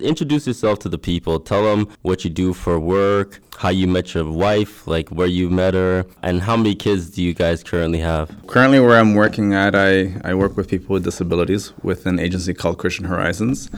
[0.00, 1.38] Introduce yourself to the people.
[1.38, 5.50] Tell them what you do for work, how you met your wife, like where you
[5.50, 8.34] met her, and how many kids do you guys currently have?
[8.46, 12.54] Currently, where I'm working at, I, I work with people with disabilities with an agency
[12.54, 13.68] called Christian Horizons.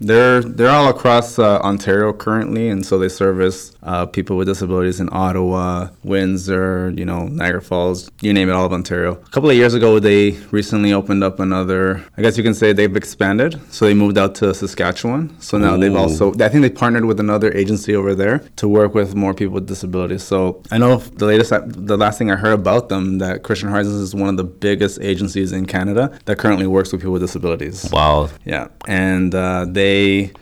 [0.00, 5.00] They're they're all across uh, Ontario currently, and so they service uh, people with disabilities
[5.00, 9.12] in Ottawa, Windsor, you know, Niagara Falls, you name it, all of Ontario.
[9.12, 12.04] A couple of years ago, they recently opened up another.
[12.16, 15.38] I guess you can say they've expanded, so they moved out to Saskatchewan.
[15.40, 18.94] So now they've also, I think they partnered with another agency over there to work
[18.94, 20.22] with more people with disabilities.
[20.22, 24.00] So I know the latest, the last thing I heard about them that Christian Horizons
[24.00, 27.88] is one of the biggest agencies in Canada that currently works with people with disabilities.
[27.92, 28.30] Wow.
[28.44, 29.83] Yeah, and uh, they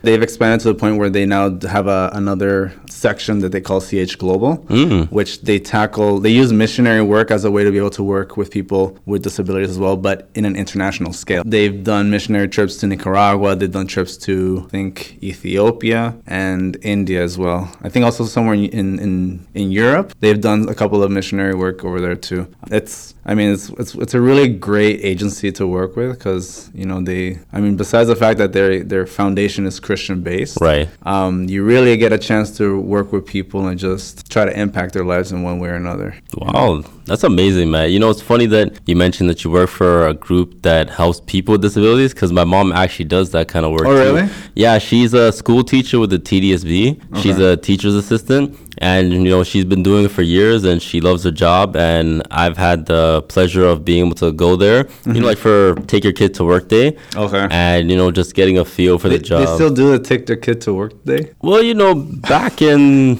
[0.06, 1.44] they've expanded to the point where they now
[1.76, 2.72] have a, another
[3.06, 5.10] section that they call CH Global, Mm.
[5.18, 6.10] which they tackle.
[6.24, 9.20] They use missionary work as a way to be able to work with people with
[9.28, 11.42] disabilities as well, but in an international scale.
[11.54, 13.50] They've done missionary trips to Nicaragua.
[13.58, 14.34] They've done trips to
[14.66, 14.94] I think
[15.32, 17.62] Ethiopia and India as well.
[17.86, 19.12] I think also somewhere in in
[19.60, 20.06] in Europe.
[20.22, 22.42] They've done a couple of missionary work over there too.
[22.78, 26.86] It's I mean it's it's, it's a really great agency to work with because you
[26.90, 27.22] know they
[27.56, 30.88] I mean besides the fact that they they're their foundation is Christian based, Right.
[31.04, 34.92] um, you really get a chance to work with people and just try to impact
[34.92, 36.14] their lives in one way or another.
[36.36, 37.90] Wow, that's amazing, man.
[37.90, 41.20] You know, it's funny that you mentioned that you work for a group that helps
[41.20, 43.86] people with disabilities because my mom actually does that kind of work.
[43.86, 44.14] Oh, too.
[44.16, 44.28] really?
[44.54, 47.00] Yeah, she's a school teacher with the TDSB.
[47.22, 48.54] She's a teacher's assistant.
[48.78, 51.76] And, you know, she's been doing it for years and she loves her job.
[51.76, 55.74] And I've had the pleasure of being able to go there, you know, like for
[55.86, 56.92] Take Your Kid to Work Day.
[56.92, 57.18] Mm-hmm.
[57.20, 57.46] Okay.
[57.50, 59.46] And, you know, just getting a feel for They, the job.
[59.46, 61.32] they still do the take their kid to work day.
[61.42, 61.94] well, you know,
[62.34, 63.18] back in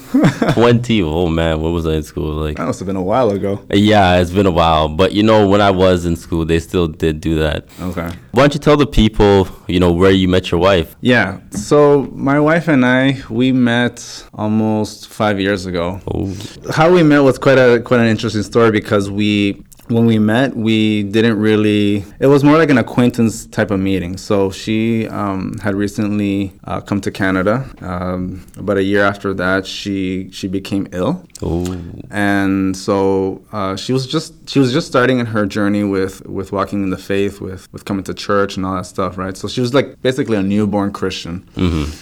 [0.53, 2.33] 20, oh man, what was I in school?
[2.35, 3.65] Like, That must have been a while ago.
[3.73, 6.89] yeah, it's been a while, but you know, when I was in school, they still
[6.89, 7.67] did do that.
[7.81, 8.09] Okay.
[8.33, 10.97] Why don't you tell the people, you know, where you met your wife?
[11.01, 11.41] Yeah.
[11.51, 16.01] So my wife and I, we met almost five years ago.
[16.13, 16.35] Oh,
[16.73, 20.57] How we met was quite a quite an interesting story because we when we met
[20.57, 24.17] we didn't really it was more like an acquaintance type of meeting.
[24.17, 27.69] So she um, had recently uh, come to canada.
[27.81, 31.25] Um, about a year after that she she became ill.
[31.43, 31.65] Oh,
[32.11, 36.53] and so uh, she was just she was just starting in her journey with with
[36.53, 39.37] walking in the faith with with coming to church and all that stuff right?
[39.37, 41.47] So she was like basically a newborn christian.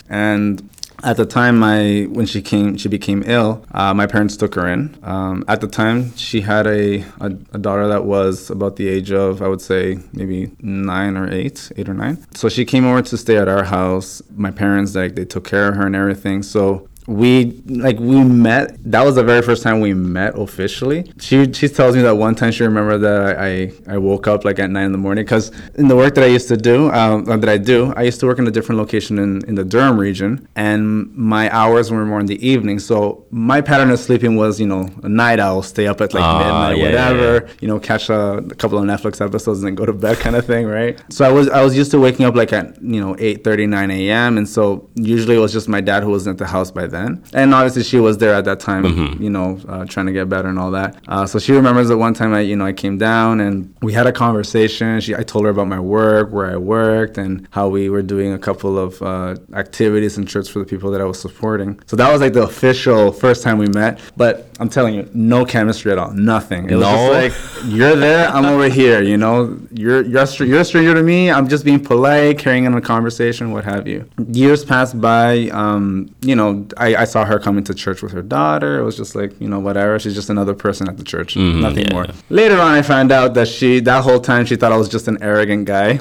[0.09, 0.69] And
[1.03, 4.67] at the time my when she came she became ill uh, my parents took her
[4.69, 4.97] in.
[5.03, 9.13] Um, at the time she had a, a, a daughter that was about the age
[9.13, 12.19] of i would say maybe nine or eight eight or nine.
[12.35, 14.23] So she came over to stay at our house.
[14.35, 16.43] My parents like they took care of her and everything.
[16.43, 21.11] So we like we met that was the very first time we met officially.
[21.19, 24.45] She she tells me that one time she remembered that i i, I woke up
[24.45, 26.91] like at nine in the morning because in the work that i used to do
[26.91, 29.55] um, uh, that i do i used to work in a different location in, in
[29.55, 32.79] the durham region and my hours were more in the evening.
[32.79, 36.23] So my pattern of sleeping was you know a night owl stay up at like
[36.23, 39.69] Ah, midnight yeah, yeah, whatever you know catch a, a couple of netflix episodes and
[39.69, 41.01] then go to bed kind of thing right?
[41.11, 43.91] So i was i was used to waking up like at you know 8 9
[43.91, 46.87] a.m and so usually it was just my dad who wasn't at the house by
[46.91, 47.23] then.
[47.33, 48.85] And obviously she was there at that time
[49.21, 50.97] you know uh, trying to get better and all that.
[51.09, 53.93] Uh, so she remembers that one time i you know i came down and we
[53.93, 55.01] had a conversation.
[55.01, 58.33] She i told her about my work where i worked and how we were doing
[58.33, 61.81] a couple of uh, activities and trips for the people that i was supporting.
[61.87, 64.01] So that was like the official first time we met.
[64.17, 66.13] But i'm telling you no chemistry at all.
[66.13, 66.69] Nothing.
[66.71, 66.93] It was No?
[66.97, 67.35] just like
[67.73, 69.59] you're there i'm over here you know?
[69.73, 71.31] You're you're a, str- you're a stranger to me.
[71.31, 74.09] I'm just being polite carrying on a conversation what have you.
[74.33, 78.23] Years passed by um, you know I, I saw her coming to church with her
[78.23, 78.81] daughter.
[78.81, 79.99] It was just like you know whatever.
[79.99, 81.35] She's just another person at the church.
[81.35, 81.61] Mm-hmm.
[81.61, 81.93] Nothing yeah.
[81.93, 82.07] more.
[82.31, 85.09] Later on i found out that she that whole time she thought i was just
[85.09, 86.01] an arrogant guy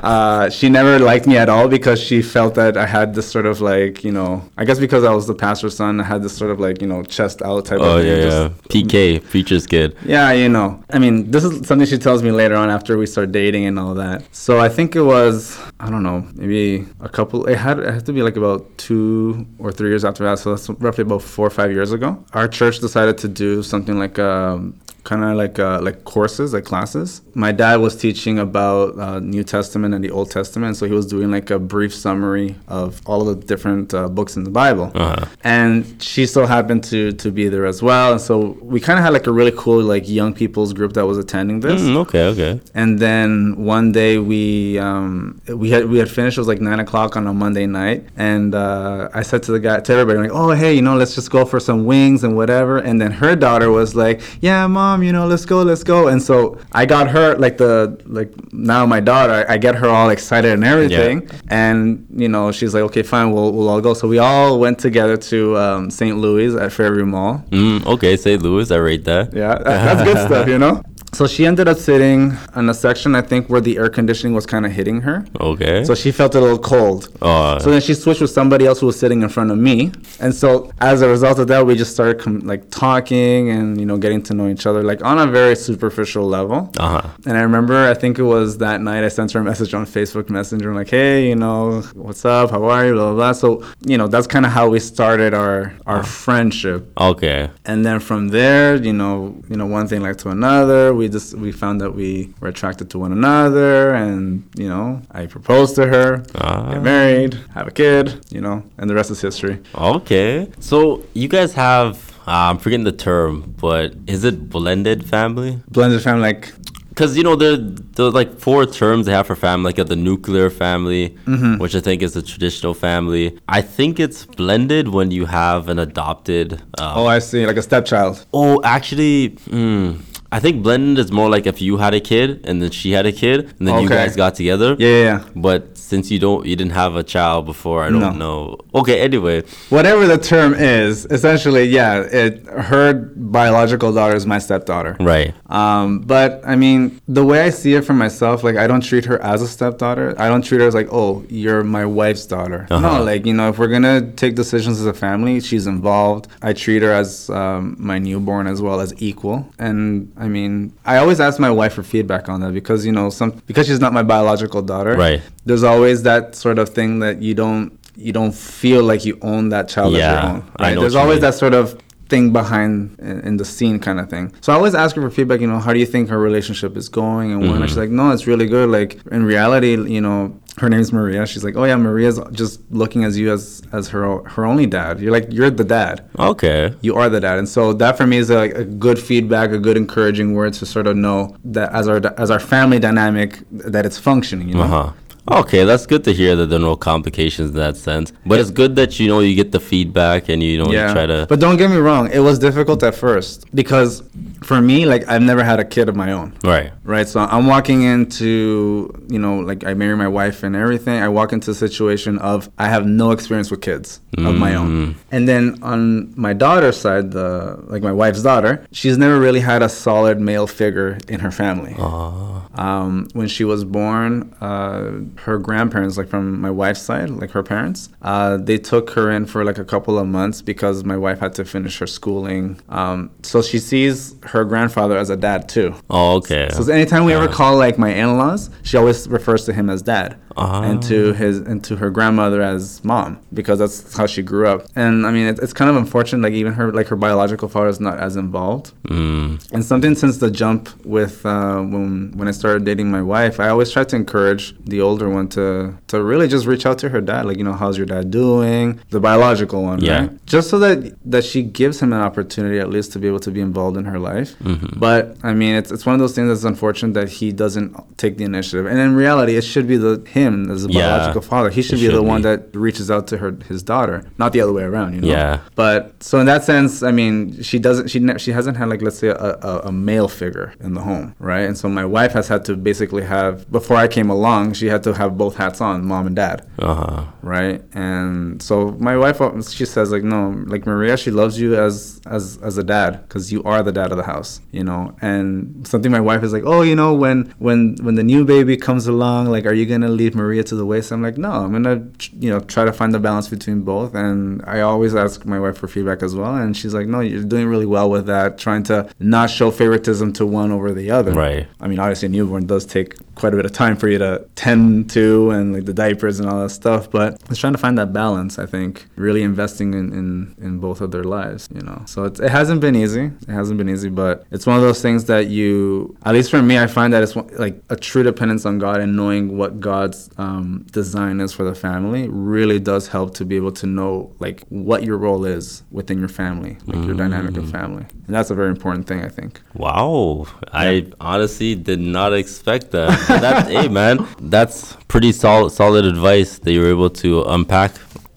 [0.00, 3.46] uh, she never liked me at all because she felt that i had this sort
[3.46, 6.36] of like you know i guess because i was the pastor's son i had this
[6.36, 8.48] sort of like you know chest out type oh of thing, yeah, yeah.
[8.68, 9.96] PK, preacher's kid.
[10.04, 10.82] yeah, you know.
[10.90, 13.78] I mean, this is something she tells me later on after we start dating and
[13.78, 14.22] all that.
[14.34, 17.46] So I think it was, I don't know, maybe a couple.
[17.46, 20.38] It had it had to be like about two or three years after that.
[20.38, 22.22] So that's roughly about four or five years ago.
[22.32, 24.78] Our church decided to do something like um,
[25.08, 27.22] kind of like uh, like courses, like classes.
[27.34, 31.06] My dad was teaching about uh, New Testament and the Old Testament, so he was
[31.06, 34.92] doing like a brief summary of all of the different uh, books in the Bible.
[34.94, 35.24] Uh-huh.
[35.42, 38.36] And she so happened to to be there as well, and so
[38.72, 41.60] we kind of had like a really cool like young people's group that was attending
[41.60, 41.80] this.
[41.80, 42.60] Mm, okay, okay.
[42.74, 46.36] And then one day we um, we had we had finished.
[46.36, 49.60] It was like nine o'clock on a Monday night, and uh, I said to the
[49.60, 52.36] guy to everybody like, "Oh hey, you know, let's just go for some wings and
[52.36, 55.84] whatever." And then her daughter was like, "Yeah, mom, mom, you know, let's go, let's
[55.84, 56.08] go.
[56.08, 59.88] And so I got her like the like now my daughter, I, I get her
[59.88, 61.28] all excited and everything.
[61.48, 63.94] And you know, she's like, okay, fine, we'll we'll all go.
[63.94, 66.16] So we all went together to um, St.
[66.16, 67.44] Louis at Fairview Mall.
[67.50, 68.42] Mm, okay, St.
[68.42, 69.32] Louis, I rate that.
[69.34, 70.82] Yeah, that's good stuff, you know.
[71.14, 74.44] So she ended up sitting in a section, I think, where the air conditioning was
[74.44, 75.24] kind of hitting her.
[75.40, 75.82] Okay.
[75.84, 77.08] So she felt a little cold.
[77.22, 79.90] Uh, So then she switched with somebody else who was sitting in front of me,
[80.20, 83.86] and so as a result of that, we just started com- like talking and you
[83.86, 86.58] know getting to know each other like on a very superficial level.
[86.78, 87.08] uh huh.
[87.26, 89.84] And I remember, I think it was that night, I sent her a message on
[89.86, 92.46] Facebook Messenger, I'm like, "Hey, you know, what's up?
[92.54, 93.14] How are you?" Blah blah.
[93.20, 93.32] blah.
[93.42, 93.48] So
[93.90, 96.80] you know, that's kind of how we started our our friendship.
[97.10, 97.40] Okay.
[97.70, 99.14] And then from there, you know,
[99.50, 100.94] you know, one thing led to another.
[100.94, 104.22] We just we found that we were attracted to one another, and
[104.62, 106.72] you know, I proposed to her, Ah.
[106.72, 109.56] get married, have a kid, you know, and the rest is history.
[109.74, 110.48] Okay.
[110.60, 115.58] So you guys have, uh, I'm forgetting the term, but is it blended family?
[115.70, 116.52] Blended family, like
[116.90, 117.56] Because you know there
[117.96, 119.72] there's like four terms they have for family.
[119.72, 121.58] Like the nuclear family, Mm-hmm.
[121.62, 123.38] which I think is the traditional family.
[123.58, 126.54] I think it's blended when you have an adopted.
[126.78, 128.26] Um, oh, I see, like a stepchild.
[128.32, 129.92] Oh, actually, hmm,
[130.32, 133.06] I think blended is more like if you had a kid and then she had
[133.06, 134.76] a kid and then you guys got together.
[134.78, 135.24] Yeah, yeah, yeah.
[135.36, 137.82] But since you don't, you didn't have a child before.
[137.82, 138.10] I don't No.
[138.12, 138.58] know.
[138.74, 139.00] Okay.
[139.00, 139.42] Anyway.
[139.70, 142.92] Whatever the term is, essentially, yeah, it her
[143.38, 144.96] biological daughter is my stepdaughter.
[145.00, 145.34] Right.
[145.50, 149.04] Um, but I mean, the way I see it for myself, like I don't treat
[149.06, 150.14] her as a stepdaughter.
[150.18, 152.66] I don't treat her as like, oh, you're my wife's daughter.
[152.70, 152.80] Uh-huh.
[152.98, 156.28] No, like you know, if we're gonna take decisions as a family, she's involved.
[156.42, 159.48] I treat her as um, my newborn as well as equal.
[159.58, 163.08] And I mean, I always ask my wife for feedback on that because you know,
[163.10, 164.94] some because she's not my biological daughter.
[164.96, 165.22] Right.
[165.46, 169.48] There's always that sort of thing that you don't you don't feel like you own
[169.48, 170.42] that child as Yeah, your own.
[170.56, 170.74] I Right.
[170.74, 171.22] know There's always mean.
[171.22, 171.76] that sort of
[172.08, 174.32] thing behind in, the scene kind of thing.
[174.40, 176.76] So I always ask her for feedback, you know, how do you think her relationship
[176.76, 177.50] is going and when?
[177.50, 177.62] Mm-hmm.
[177.62, 178.70] And she's like, no, it's really good.
[178.70, 181.26] Like in reality, you know, her name's Maria.
[181.26, 185.00] She's like, oh yeah, Maria's just looking as you as as her her only dad.
[185.00, 186.08] You're like, you're the dad.
[186.18, 186.72] Okay.
[186.80, 189.58] You are the dad, and so that for me is like a good feedback, a
[189.58, 193.84] good encouraging word to sort of know that as our as our family dynamic that
[193.84, 194.48] it's functioning.
[194.48, 194.92] You know, Uh huh.
[195.30, 198.12] Okay, that's good to hear that there are no complications in that sense.
[198.24, 201.06] But it's good that you know you get the feedback and you know you try
[201.06, 201.26] to.
[201.28, 204.02] But don't get me wrong, it was difficult at first because
[204.42, 206.32] for me, like I've never had a kid of my own.
[206.44, 206.72] right.
[206.84, 211.02] Right, so I'm walking into, you know, like I marry my wife and everything.
[211.02, 214.58] I walk into a situation of I have no experience with kids of my Mm.
[214.60, 214.94] own.
[215.12, 219.62] And then on my daughter's side, the like my wife's daughter, she's never really had
[219.62, 221.74] a solid male figure in her family.
[221.78, 224.90] Uh, Um, when she was born, uh,
[225.24, 229.26] her grandparents, like from my wife's side, like her parents, uh, they took her in
[229.26, 232.60] for like a couple of months because my wife had to finish her schooling.
[232.68, 235.74] Um, so she sees her grandfather as a dad too.
[235.90, 236.48] oh, okay.
[236.52, 240.16] So anytime we ever call like my in-laws, she always refers to him as dad,
[240.38, 240.62] Ah.
[240.62, 244.60] and to his and to her grandmother as mom because that's how she grew up.
[244.76, 246.22] And I mean, it, it's kind of unfortunate.
[246.22, 248.72] Like even her like her biological father is not as involved.
[248.88, 253.34] Mm, And something since the jump with uh, when when I started dating my wife,
[253.40, 256.88] I always try to encourage the older one to to really just reach out to
[256.94, 259.98] her dad, like you know, how's your dad doing, the biological one, Yeah.
[260.00, 260.26] right?
[260.34, 260.76] Just so that
[261.14, 263.84] that she gives him an opportunity at least to be able to be involved in
[263.92, 264.30] her life.
[264.50, 264.78] Mm-hmm.
[264.86, 267.68] But I mean, it's it's one of those things that's unfortunate that he doesn't
[268.02, 268.64] take the initiative.
[268.70, 270.80] And in reality, it should be the him as a Yeah.
[270.88, 271.50] biological father.
[271.58, 272.28] He should It be the one be.
[272.30, 274.90] that reaches out to her his daughter, not the other way around.
[274.94, 275.08] You know.
[275.16, 275.38] Yeah.
[275.54, 277.14] But so in that sense, I mean,
[277.48, 277.86] she doesn't.
[277.92, 281.06] She she hasn't had like let's say a, a, a male figure in the home,
[281.32, 281.46] right?
[281.48, 284.82] And so my wife has had to basically have before I came along, she had
[284.84, 287.04] to have both hats on, mom and dad, uh huh.
[287.22, 287.62] right?
[287.74, 288.54] And so
[288.88, 289.18] my wife,
[289.58, 293.32] she says like, no, like Maria, she loves you as as as a dad because
[293.32, 294.94] you are the dad of the house, you know.
[295.00, 298.56] And something my wife is like, oh, you know, when when when the new baby
[298.56, 300.92] comes along, like, are you gonna leave Maria to the waist.
[300.92, 303.94] I'm like, no, I'm gonna you know try to find the balance between both.
[303.94, 307.24] And I always ask my wife for feedback as well, and she's like, no, you're
[307.24, 311.12] doing really well with that, trying to not show favoritism to one over the other.
[311.12, 311.46] Right.
[311.60, 314.24] I mean, obviously, a newborn does take quite a bit of time for you to
[314.36, 316.90] tend to and like the diapers and all that stuff.
[316.90, 318.38] But it's trying to find that balance.
[318.38, 321.48] I think really investing in in, in both of their lives.
[321.54, 323.10] You know, so it's, it hasn't been easy.
[323.28, 326.42] It hasn't been easy, but it's one of those things that you, at least for
[326.42, 329.97] me, I find that it's like a true dependence on God and knowing what God's
[330.16, 334.44] um, design is for the family really does help to be able to know like
[334.48, 338.34] what your role is within your family, like your dynamic of family, and that's a
[338.34, 339.00] very important thing.
[339.04, 339.40] I think.
[339.54, 342.90] Wow, I honestly did not expect that.
[343.08, 347.72] That's hey man, that's pretty solid solid advice that you were able to unpack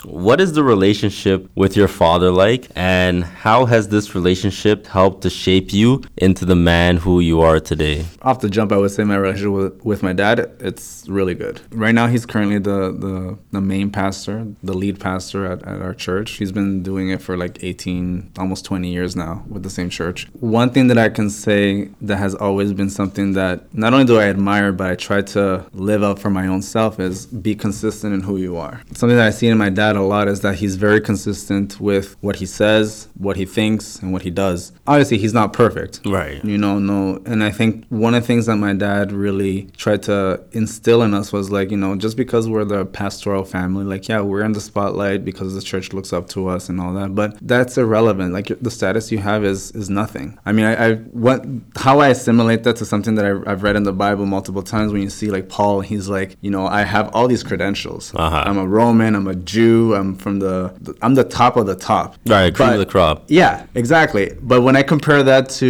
[0.06, 5.30] what is the relationship with your father like, and how has this relationship helped to
[5.30, 8.06] shape you into the man who you are today?
[8.22, 11.62] Off the jump, I would say my relationship with, with my dad, it's really good.
[11.72, 15.94] Right now, he's currently the, the, the main pastor, the lead pastor at, at our
[15.94, 16.32] church.
[16.32, 20.28] He's been doing it for like 18, almost 20 years now with the same church.
[20.40, 24.20] One thing that I can say that has always been something that not only do
[24.20, 28.14] I admire, but I try to live up for my own self is be consistent
[28.14, 28.82] in who you are.
[28.94, 32.16] Something that I see in my dad a lot is that he's very consistent with
[32.22, 34.72] what he says, what he thinks, and what he does.
[34.88, 36.02] Obviously, he's not perfect.
[36.06, 36.44] Right.
[36.44, 37.22] You know, no.
[37.26, 41.14] And I think one of the things that my dad really tried to instill in
[41.14, 44.54] us was like, you know, just because we're the pastoral family, like, yeah, we're in
[44.54, 48.34] the spotlight because the church looks up to us and all that, but that's irrelevant.
[48.34, 50.38] Like, the status you have is is nothing.
[50.46, 50.96] I mean, I, I
[51.26, 51.46] what
[51.76, 54.92] how I assimilate that to something that I, I've read in the Bible multiple times
[54.92, 58.14] when you see like Paul, he's like, you know, I have all these credentials.
[58.16, 58.44] Uh-huh.
[58.46, 60.56] I'm a Roman, I'm a Jew, I'm from the,
[61.02, 62.08] I'm the top of the top.
[62.28, 63.18] Right, cream But- of the crop.
[63.40, 64.26] yeah, exactly.
[64.42, 65.70] But when I compare that to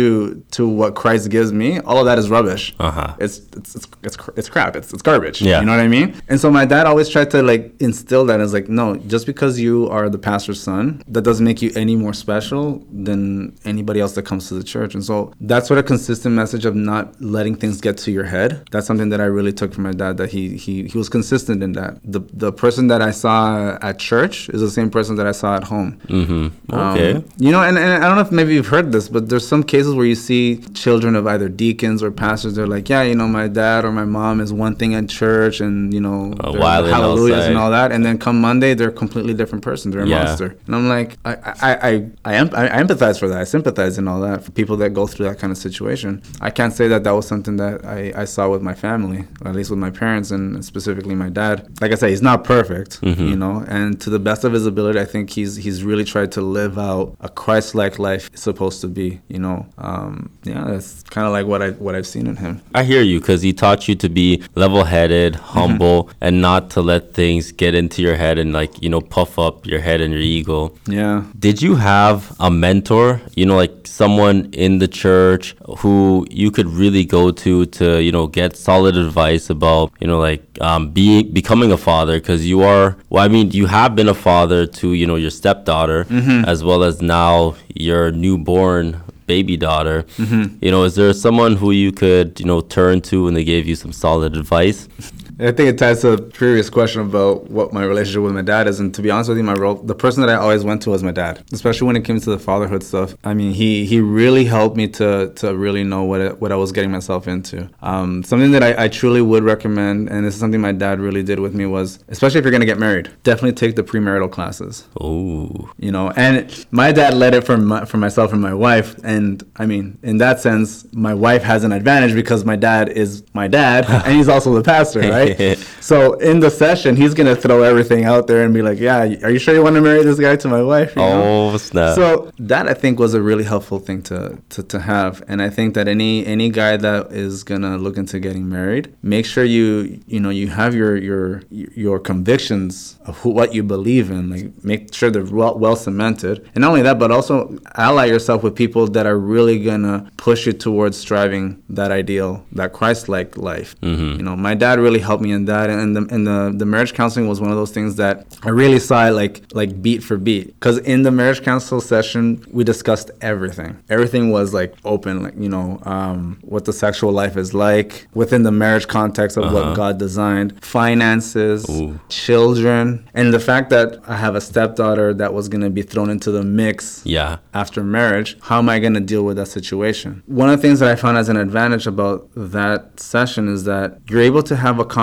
[0.57, 2.63] to what Christ gives me, all of that is rubbish.
[2.79, 3.15] Uh-huh.
[3.25, 4.71] It's it's it's it's, it's crap.
[4.79, 5.37] It's it's garbage.
[5.41, 5.59] Yeah.
[5.59, 6.07] You know what I mean?
[6.29, 9.53] And so my dad always tried to like instill that as like, no, just because
[9.59, 13.21] you are the pastor's son, that doesn't make you any more special than
[13.65, 14.93] anybody else that comes to the church.
[14.95, 18.49] And so that's what a consistent message of not letting things get to your head.
[18.71, 20.17] That's something that I really took from my dad.
[20.17, 21.99] That he he he was consistent in that.
[22.03, 25.55] The the person that I saw at church is the same person that I saw
[25.59, 25.91] at home.
[26.07, 26.73] Mm-hmm.
[26.73, 27.13] Um, Okay.
[27.37, 29.63] you know, and, and I don't know if maybe you've heard this, but there's some
[29.63, 32.55] cases where you see children of either deacons or pastors.
[32.55, 35.61] They're like, yeah, you know, my dad or my mom is one thing at church,
[35.61, 37.49] and you know, hallelujahs outside.
[37.49, 39.91] and all that, and then come Monday, they're a completely different person.
[39.91, 40.23] They're a Yeah.
[40.23, 41.33] monster, and I'm like, I
[41.69, 41.91] I I
[42.25, 43.39] I, em- I empathize for that.
[43.39, 46.21] I sympathize and all that for people that go through that kind of situation.
[46.41, 49.49] I can't say that that was something that I, I saw with my family, or
[49.49, 51.67] at least with my parents, and specifically my dad.
[51.81, 53.27] Like I say, he's not perfect, Mm-hmm.
[53.27, 56.31] you know, and to the best of his ability, I think he's he's really tried
[56.33, 59.19] to live out a Christ-like life is supposed to be.
[59.27, 62.61] You know, um, yeah, that's kind of like what I what I've seen in him.
[62.75, 67.13] I hear you because he taught you to be level-headed, humble, and not to let
[67.13, 70.21] things get into your head and like you know puff up your head and your
[70.21, 70.73] ego.
[70.87, 71.23] Yeah.
[71.37, 76.67] Did you have a mentor, you know, like someone in the church who you could
[76.67, 81.31] really go to to, you know, get solid advice about, you know, like um, being
[81.33, 82.19] becoming a father?
[82.19, 85.29] Because you are, well, I mean, you have been a father to, you know, your
[85.29, 86.45] stepdaughter mm-hmm.
[86.45, 90.03] as well as now your newborn baby daughter.
[90.17, 90.57] Mm-hmm.
[90.61, 93.67] You know, is there someone who you could, you know, turn to and they gave
[93.67, 94.87] you some solid advice?
[95.41, 98.67] I think it ties to the previous question about what my relationship with my dad
[98.67, 98.79] is.
[98.79, 100.91] And to be honest with you, my role, the person that I always went to
[100.91, 103.15] was my dad, especially when it came to the fatherhood stuff.
[103.23, 106.55] I mean, he he really helped me to to really know what it, what I
[106.55, 107.69] was getting myself into.
[107.81, 111.23] Um, something that I, I truly would recommend, and this is something my dad really
[111.23, 114.87] did with me, was especially if you're gonna get married, definitely take the premarital classes
[114.99, 118.95] Oh, you know and my dad led it for my, for myself and my wife
[119.03, 123.23] and i mean in that sense my wife has an advantage because my dad is
[123.33, 125.30] my dad and he's also the pastor right
[125.79, 129.31] so in the session he's gonna throw everything out there and be like yeah are
[129.31, 131.23] you sure you want to marry this guy to my wife you know?
[131.23, 131.95] oh snap.
[131.95, 135.49] So that I think was a really helpful thing to, to, to have, and I
[135.49, 139.99] think that any any guy that is gonna look into getting married, make sure you
[140.07, 144.63] you know you have your your your convictions of who, what you believe in, like
[144.63, 148.55] make sure they're well, well cemented, and not only that, but also ally yourself with
[148.55, 153.79] people that are really gonna push you towards striving that ideal, that Christ-like life.
[153.81, 154.17] Mm-hmm.
[154.17, 156.93] You know, my dad really helped me in that, and the and the the marriage
[156.93, 160.17] counseling was one of those things that I really saw it like like beat for
[160.17, 163.77] beat, because in the marriage counsel session we discussed everything.
[163.89, 168.43] Everything was like open, like you know, um, what the sexual life is like within
[168.43, 171.99] the marriage context of what God designed, finances, Ooh.
[172.09, 176.31] children, and the fact that I have a stepdaughter that was gonna be thrown into
[176.31, 177.37] the mix yeah.
[177.53, 180.23] after marriage, how am I going to deal with that situation?
[180.25, 183.99] One of the things that I found as an advantage about that session is that
[184.09, 185.00] you're able to have a conversation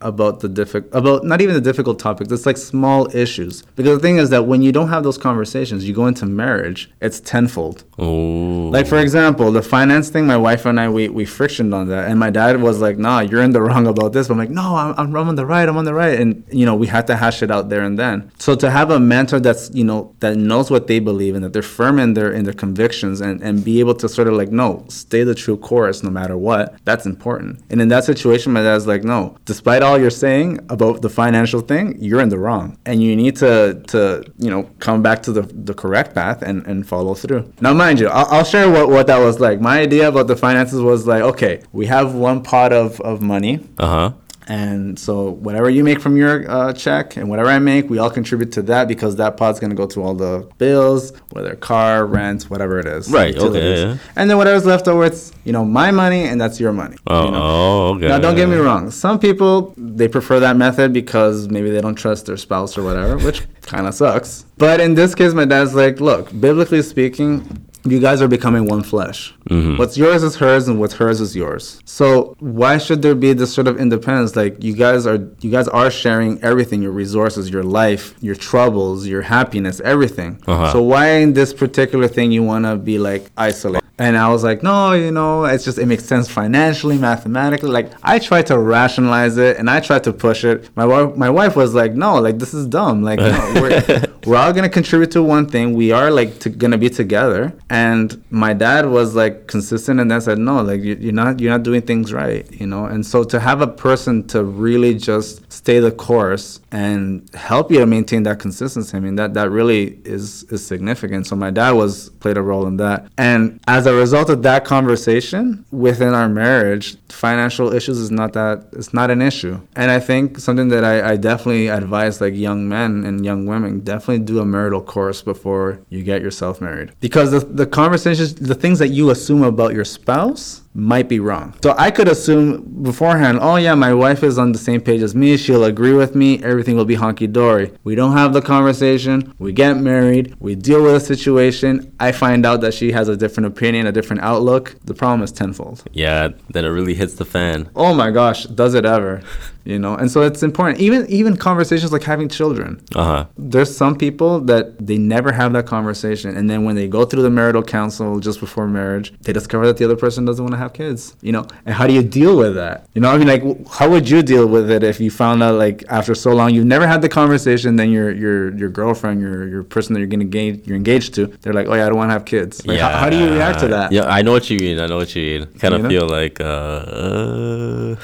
[0.00, 3.62] about the difficult, about not even the difficult topics, it's like small issues.
[3.76, 6.90] Because the thing is that when you don't have those conversations, you go into marriage,
[7.00, 7.84] it's tenfold.
[7.98, 8.70] Oh.
[8.72, 12.08] Like for example, the finance thing, my wife and I we we frictioned on that,
[12.08, 14.50] and my dad was like, "Nah, you're in the wrong about this." But I'm like,
[14.50, 15.68] "No, I'm, I'm on the right.
[15.68, 17.98] I'm on the right." And you know, we had to hash it out there and
[17.98, 18.30] then.
[18.38, 21.52] So to have a mentor that's you know that knows what they believe and that
[21.52, 24.50] they're firm in their in their convictions and and be able to sort of like,
[24.50, 26.76] no, stay the true course no matter what.
[26.84, 27.62] That's important.
[27.70, 31.60] And in that situation, my dad's like, "No, despite all you're saying about the financial
[31.60, 35.32] thing, you're in the wrong, and you need to to you know come back to
[35.32, 38.88] the the correct path and and follow through." Now, mind you, I'll, I'll share what
[38.88, 39.60] what that was like.
[39.60, 43.60] My idea about the finances was like, okay, we have one pot of of money
[43.78, 44.12] Uh huh.
[44.48, 48.10] And so whatever you make from your uh, check and whatever I make, we all
[48.10, 52.44] contribute to that because that pot's gonna go to all the bills, whether car, rent,
[52.44, 53.10] whatever it is.
[53.10, 53.98] Right, okay, yeah.
[54.14, 56.96] And then whatever's left over, it's you know my money and that's your money.
[57.08, 57.42] Oh, you know?
[57.42, 58.08] oh, okay.
[58.08, 58.90] Now, don't get me wrong.
[58.90, 63.18] Some people they prefer that method because maybe they don't trust their spouse or whatever,
[63.18, 64.44] which kind of sucks.
[64.58, 68.82] But in this case, my dad's like, look, biblically speaking, you guys are becoming one
[68.82, 69.34] flesh.
[69.76, 71.80] What's yours is hers, and what's hers is yours.
[71.84, 74.36] So why should there be this sort of independence?
[74.36, 79.06] Like you guys are, you guys are sharing everything: your resources, your life, your troubles,
[79.06, 80.42] your happiness, everything.
[80.46, 80.72] Uh-huh.
[80.72, 83.86] So why in this particular thing you want to be like isolated?
[83.98, 87.70] And I was like, no, you know, it's just it makes sense financially, mathematically.
[87.70, 90.68] Like I tried to rationalize it and I tried to push it.
[90.76, 93.02] My wife, my wife was like, no, like this is dumb.
[93.02, 95.72] Like no, we're, we're all gonna contribute to one thing.
[95.72, 97.54] We are like to, gonna be together.
[97.70, 101.52] And my dad was like consistent and then said, no, like you, you're not you're
[101.52, 102.84] not doing things right, you know.
[102.84, 107.78] And so to have a person to really just stay the course and help you
[107.78, 111.26] to maintain that consistency, I mean that that really is is significant.
[111.26, 113.08] So my dad was played a role in that.
[113.18, 118.66] And as a result of that conversation within our marriage, financial issues is not that
[118.72, 119.60] it's not an issue.
[119.74, 123.80] And I think something that I, I definitely advise like young men and young women
[123.80, 126.92] definitely do a marital course before you get yourself married.
[127.00, 131.54] Because the, the conversations the things that you assume about your spouse might be wrong.
[131.62, 135.14] So I could assume beforehand, oh yeah, my wife is on the same page as
[135.14, 135.36] me.
[135.36, 136.42] She'll agree with me.
[136.42, 137.72] Everything will be honky dory.
[137.82, 139.34] We don't have the conversation.
[139.38, 140.36] We get married.
[140.38, 141.92] We deal with a situation.
[141.98, 144.76] I find out that she has a different opinion, a different outlook.
[144.84, 145.82] The problem is tenfold.
[145.92, 147.70] Yeah, then it really hits the fan.
[147.74, 149.22] Oh my gosh, does it ever?
[149.66, 150.78] You know, and so it's important.
[150.78, 152.80] Even even conversations like having children.
[152.94, 153.26] Uh huh.
[153.36, 157.22] There's some people that they never have that conversation, and then when they go through
[157.22, 160.58] the marital council just before marriage, they discover that the other person doesn't want to
[160.58, 161.16] have kids.
[161.22, 162.88] You know, and how do you deal with that?
[162.94, 165.56] You know, I mean, like, how would you deal with it if you found out
[165.56, 169.48] like after so long you've never had the conversation, then your your your girlfriend, your
[169.48, 171.98] your person that you're gonna engage, you're engaged to, they're like, oh yeah, I don't
[171.98, 172.66] want to have kids.
[172.66, 173.92] Like, how, how do you react to that?
[173.92, 174.80] Yeah, I know what you mean.
[174.80, 175.46] I know what you mean.
[175.58, 175.88] Kind of You know?
[175.88, 177.96] feel like, uh, uh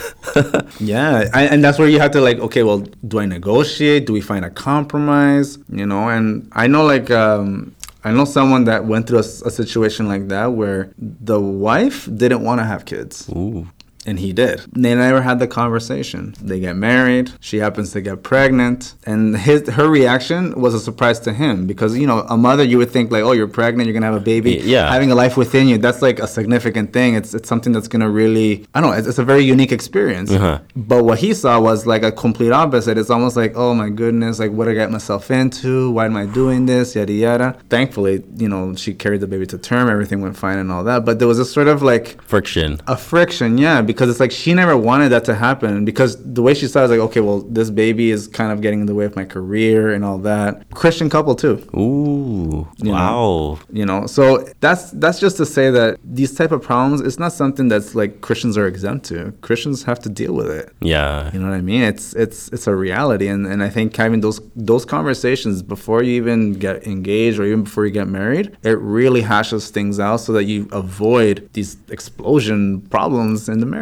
[0.81, 4.07] Yeah, I, and that's where you have to like, okay, well, do I negotiate?
[4.07, 5.59] Do we find a compromise?
[5.69, 10.09] You know, and I know like um, I know someone that went through a situation
[10.09, 13.29] like that where the wife didn't want to have kids.
[13.31, 13.69] ooh,
[14.05, 14.61] And he did.
[14.73, 16.35] They never had the conversation.
[16.41, 17.33] They get married.
[17.41, 21.97] She happens to get pregnant, and his her reaction was a surprise to him because
[21.97, 24.25] you know a mother you would think like, oh, you're pregnant, you're gonna have a
[24.25, 24.61] baby.
[24.65, 24.91] Yeah.
[24.91, 27.15] Having a life within you, that's like a significant thing.
[27.15, 28.97] It's it's something that's gonna really I don't know.
[28.97, 30.31] It's, it's a very unique experience.
[30.33, 30.59] Uh-huh.
[30.75, 32.99] But what he saw was like a complete opposite.
[32.99, 35.93] It's almost like, oh my goodness, like what did I get myself into?
[35.93, 36.97] Why am I doing this?
[36.97, 37.57] Yada yada.
[37.69, 39.89] Thankfully, you know, she carried the baby to term.
[39.89, 41.05] Everything went fine and all that.
[41.05, 42.81] But there was a sort of like friction.
[42.87, 46.55] a friction, yeah, because it's like she never wanted that to happen because the way
[46.55, 48.95] she saw it is like, okay, well, this baby is kind of getting in the
[48.95, 50.69] way of my career and all that.
[50.71, 52.93] Christian couple too, Ooh, You know.
[52.93, 53.59] wow.
[53.73, 54.07] you know.
[54.07, 57.95] So that's that's just to say that these type of problems, it's not something that's
[57.95, 59.33] like Christians are exempt to.
[59.41, 60.73] Christians have to deal with it.
[60.81, 61.31] Yeah.
[61.33, 61.83] You know what I mean?
[61.83, 66.13] It's it's it's a reality, and, and I think having those those conversations before you
[66.15, 70.33] even get engaged or even before you get married, it really hashes things out so
[70.33, 73.82] that you avoid these explosion problems in the marriage.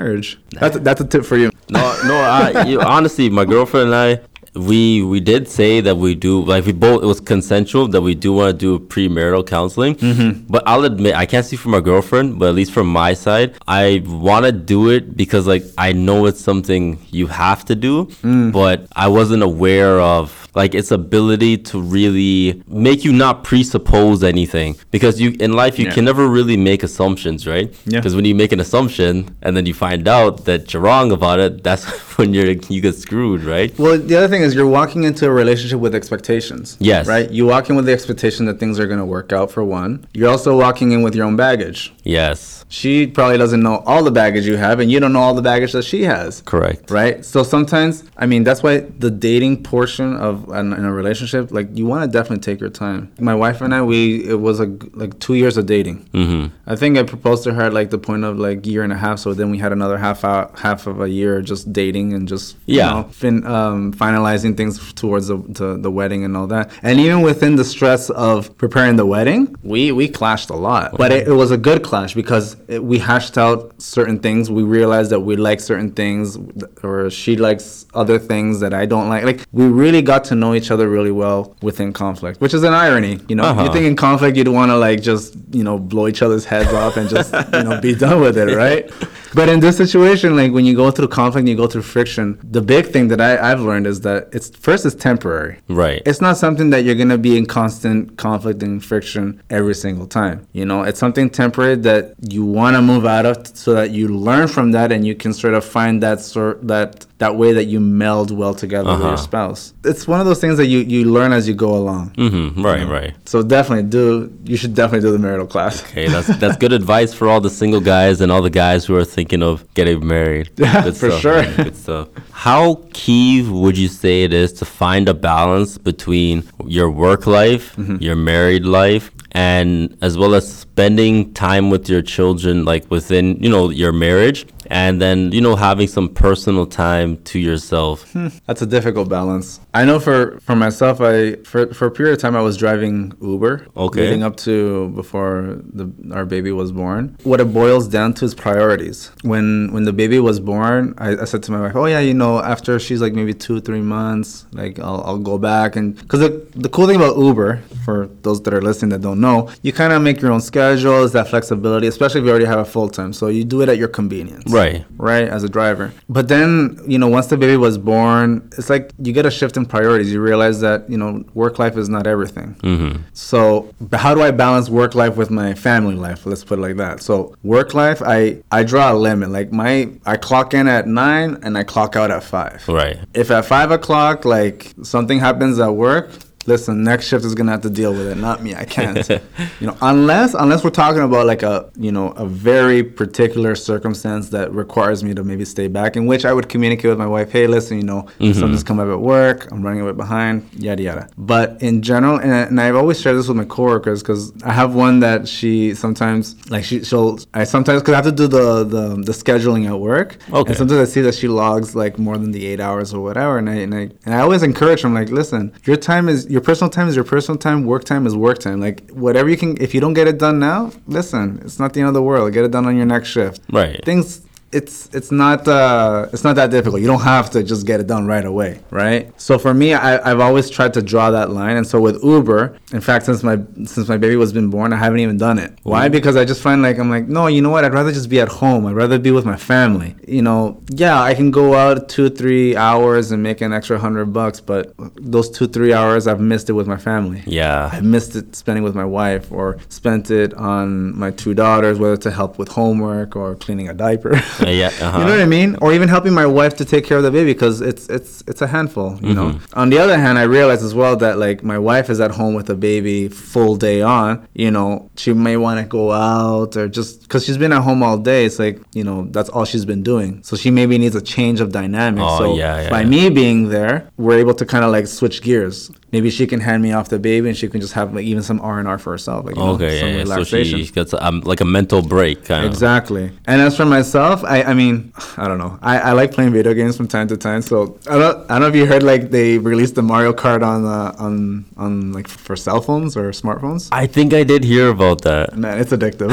[0.53, 1.51] That's that's a tip for you.
[1.69, 2.15] No, no.
[2.15, 4.21] I you, honestly, my girlfriend and I,
[4.55, 7.03] we we did say that we do like we both.
[7.03, 9.95] It was consensual that we do want to do premarital counseling.
[9.97, 10.47] Mm-hmm.
[10.49, 13.57] But I'll admit, I can't speak for my girlfriend, but at least from my side,
[13.69, 18.09] I want to do it because like I know it's something you have to do,
[18.53, 24.77] but I wasn't aware of like its ability to really make you not presuppose anything
[24.91, 25.95] because you in life you Yeah.
[25.95, 27.73] can never really make assumptions, right?
[27.87, 27.99] Yeah.
[28.01, 31.39] Because when you make an assumption and then you find out that you're wrong about
[31.41, 31.85] it, that's
[32.19, 33.77] when you're you get screwed, right?
[33.79, 36.77] Well, the other thing is you're walking into a relationship with expectations.
[36.81, 37.07] Yes.
[37.07, 37.31] Right?
[37.31, 40.07] You walk in with the expectation that things are going to work out for one.
[40.15, 41.93] You're also walking in with your own baggage.
[42.05, 45.35] Yes, She probably doesn't know all the baggage you have, and you don't know all
[45.35, 46.43] the baggage that she has.
[46.43, 46.91] correct.
[46.91, 47.25] right?
[47.25, 51.69] So sometimes, I mean, that's why the dating portion of an, in a relationship, like
[51.77, 53.13] you want to definitely take your time.
[53.19, 56.05] My wife and I, we it was g- like two years of dating.
[56.15, 56.55] Mm-hmm.
[56.67, 58.97] I think I proposed to her at like the point of like year and a
[58.97, 59.19] half.
[59.19, 62.57] So then we had another half out, half of a year just dating and just
[62.67, 62.91] you Yeah.
[62.91, 66.71] know, fin, um, finalizing things towards the, the the wedding and all that.
[66.83, 70.97] And even within the stress of preparing the wedding, we we clashed a lot.
[70.97, 74.51] But it, it was a good clash because it, we hashed out certain things.
[74.51, 76.39] We realized that we like certain things,
[76.83, 79.25] or she likes other things that I don't like.
[79.25, 82.73] Like we really got to know each other really well within conflict, which is an
[82.75, 83.19] irony.
[83.29, 83.65] You know, Uh-huh.
[83.65, 86.73] you think in conflict you'd want to like just you know blow each other's heads
[86.73, 88.91] off and just you know be done with it, right?
[89.33, 92.61] But in this situation, like when you go through conflict, you go through friction, the
[92.61, 95.59] big thing that I, I've learned is that it's first it's temporary.
[95.69, 96.03] Right.
[96.05, 100.47] It's not something that you're gonna be in constant conflict and friction every single time.
[100.53, 104.09] You know, it's something temporary that you want to move out of, so that you
[104.09, 107.67] learn from that and you can sort of find that sort that that way that
[107.73, 109.09] you meld well together with Uh-huh.
[109.11, 109.63] your spouse.
[109.85, 112.05] It's one of those things that you you learn as you go along.
[112.17, 112.63] Mm-hmm.
[112.69, 112.87] Right.
[112.99, 113.13] Right.
[113.33, 114.05] So definitely do.
[114.51, 115.75] You should definitely do the marital class.
[115.85, 118.95] Okay, that's that's good advice for all the single guys and all the guys who
[119.01, 120.47] are thinking of getting married.
[120.65, 121.43] Yeah, Good for stuff, sure.
[121.43, 121.57] man.
[121.69, 122.09] Good stuff.
[122.33, 126.37] How key would you say it is to find a balance between
[126.77, 127.97] your work life, Mm-hmm.
[128.07, 133.51] your married life, and as well as spending time with your children, like within you
[133.55, 138.11] know your marriage, and then you know having some personal time to yourself?
[138.13, 138.29] Hmm.
[138.47, 139.61] That's a difficult balance.
[139.75, 143.13] I know for for myself, I for for a period of time I was driving
[143.21, 143.67] Uber.
[143.77, 144.03] Okay.
[144.03, 147.17] Leading up to before the our baby was born.
[147.25, 149.11] What it boils down to is priorities.
[149.23, 152.15] When when the baby was born, I, I said to my wife, "Oh yeah, you
[152.15, 156.21] know, after she's like maybe two three months, like I'll I'll go back and because
[156.21, 159.73] the the cool thing about Uber for those that are listening that don't know, you
[159.73, 161.03] kind of make your own schedule.
[161.03, 163.69] Is that flexibility, especially if you already have a full time, so you do it
[163.69, 164.60] at your convenience Right.
[164.97, 165.29] Right.
[165.29, 165.93] As a driver.
[166.09, 169.57] But then you know once the baby was born it's like you get a shift
[169.57, 170.13] in priorities.
[170.13, 172.55] You realize that you know work life is not everything.
[172.63, 173.03] Mm-hmm.
[173.13, 176.27] so how do i balance work life with my family life?
[176.27, 177.03] Let's put it like that.
[177.03, 179.31] So work life i i draw a limit.
[179.31, 182.67] Like my i clock in at nine and i clock out at five.
[182.69, 182.99] Right.
[183.15, 186.11] if at five o'clock like something happens at work
[186.47, 189.09] listen next shift is gonna have to deal with it not me i can't
[189.61, 194.31] you know unless unless we're talking about like a you know a very particular circumstance
[194.31, 197.31] that requires me to maybe stay back in which i would communicate with my wife
[197.31, 198.33] hey listen you know mm-hmm.
[198.33, 202.17] something's come up at work i'm running a bit behind yada yada but in general
[202.19, 205.75] and, and i've always shared this with my coworkers because i have one that she
[205.75, 209.69] sometimes like she she'll i sometimes because i have to do the, the the scheduling
[209.69, 210.51] at work Okay.
[210.51, 213.39] and sometimes I see that she logs like more than the eight hours or whatever,
[213.39, 214.89] and I and I and I always encourage her.
[214.89, 217.65] I'm like, listen, your time is your personal time is your personal time.
[217.65, 218.61] Work time is work time.
[218.61, 221.81] Like whatever you can, if you don't get it done now, listen, it's not the
[221.81, 222.33] end of the world.
[222.33, 223.41] Get it done on your next shift.
[223.51, 223.85] Right.
[223.85, 224.27] Things.
[224.53, 226.81] It's it's not uh, it's not that difficult.
[226.81, 229.13] You don't have to just get it done right away, right?
[229.21, 232.59] So for me, I, I've always tried to draw that line, and so with Uber,
[232.73, 235.57] in fact, since my since my baby was been born, I haven't even done it.
[235.63, 235.89] Why?
[235.89, 237.65] Because I just find like I'm like, no, you know what?
[237.65, 238.67] I'd rather just be at home.
[238.67, 239.95] I'd rather be with my family.
[240.09, 244.07] You know, yeah, I can go out two three hours and make an extra hundred
[244.07, 247.23] bucks, but those two three hours I've missed it with my family.
[247.25, 247.71] Yeah.
[247.73, 251.97] I missed it spending with my wife or spent it on my two daughters, whether
[251.99, 254.21] to help with homework or cleaning a diaper.
[254.43, 254.69] Uh, yeah.
[254.69, 254.99] Uh-huh.
[254.99, 255.57] You know what I mean?
[255.61, 258.43] Or even helping my wife to take care of the baby because it's it's it's
[258.43, 259.39] a handful, you know.
[259.55, 262.35] On the other hand, I realize as well that like my wife is at home
[262.35, 266.69] with a baby full day on, you know, she may want to go out or
[266.69, 269.65] just cuz she's been at home all day, it's like, you know, that's all she's
[269.65, 270.21] been doing.
[270.23, 272.05] So she maybe needs a change of dynamic.
[272.07, 272.89] Oh, so yeah, yeah, by yeah.
[272.89, 275.71] me being there, we're able to kind of like switch gears.
[275.93, 278.23] Maybe she can hand me off the baby and she can just have like even
[278.23, 279.81] some R&R for herself, like know, Okay.
[279.81, 280.23] some Yeah, yeah.
[280.23, 282.51] So she gets um, like a mental break, kind of.
[282.53, 283.11] Exactly.
[283.27, 285.59] And as for myself, I, I mean, I don't know.
[285.63, 287.43] I, I like playing video games from time to time.
[287.43, 290.43] So I don't I don't know if you heard like they released the Mario Kart
[290.43, 293.69] on uh, on on like for cell phones or smartphones.
[293.73, 295.37] I think I did hear about that.
[295.37, 296.11] Man, it's addictive.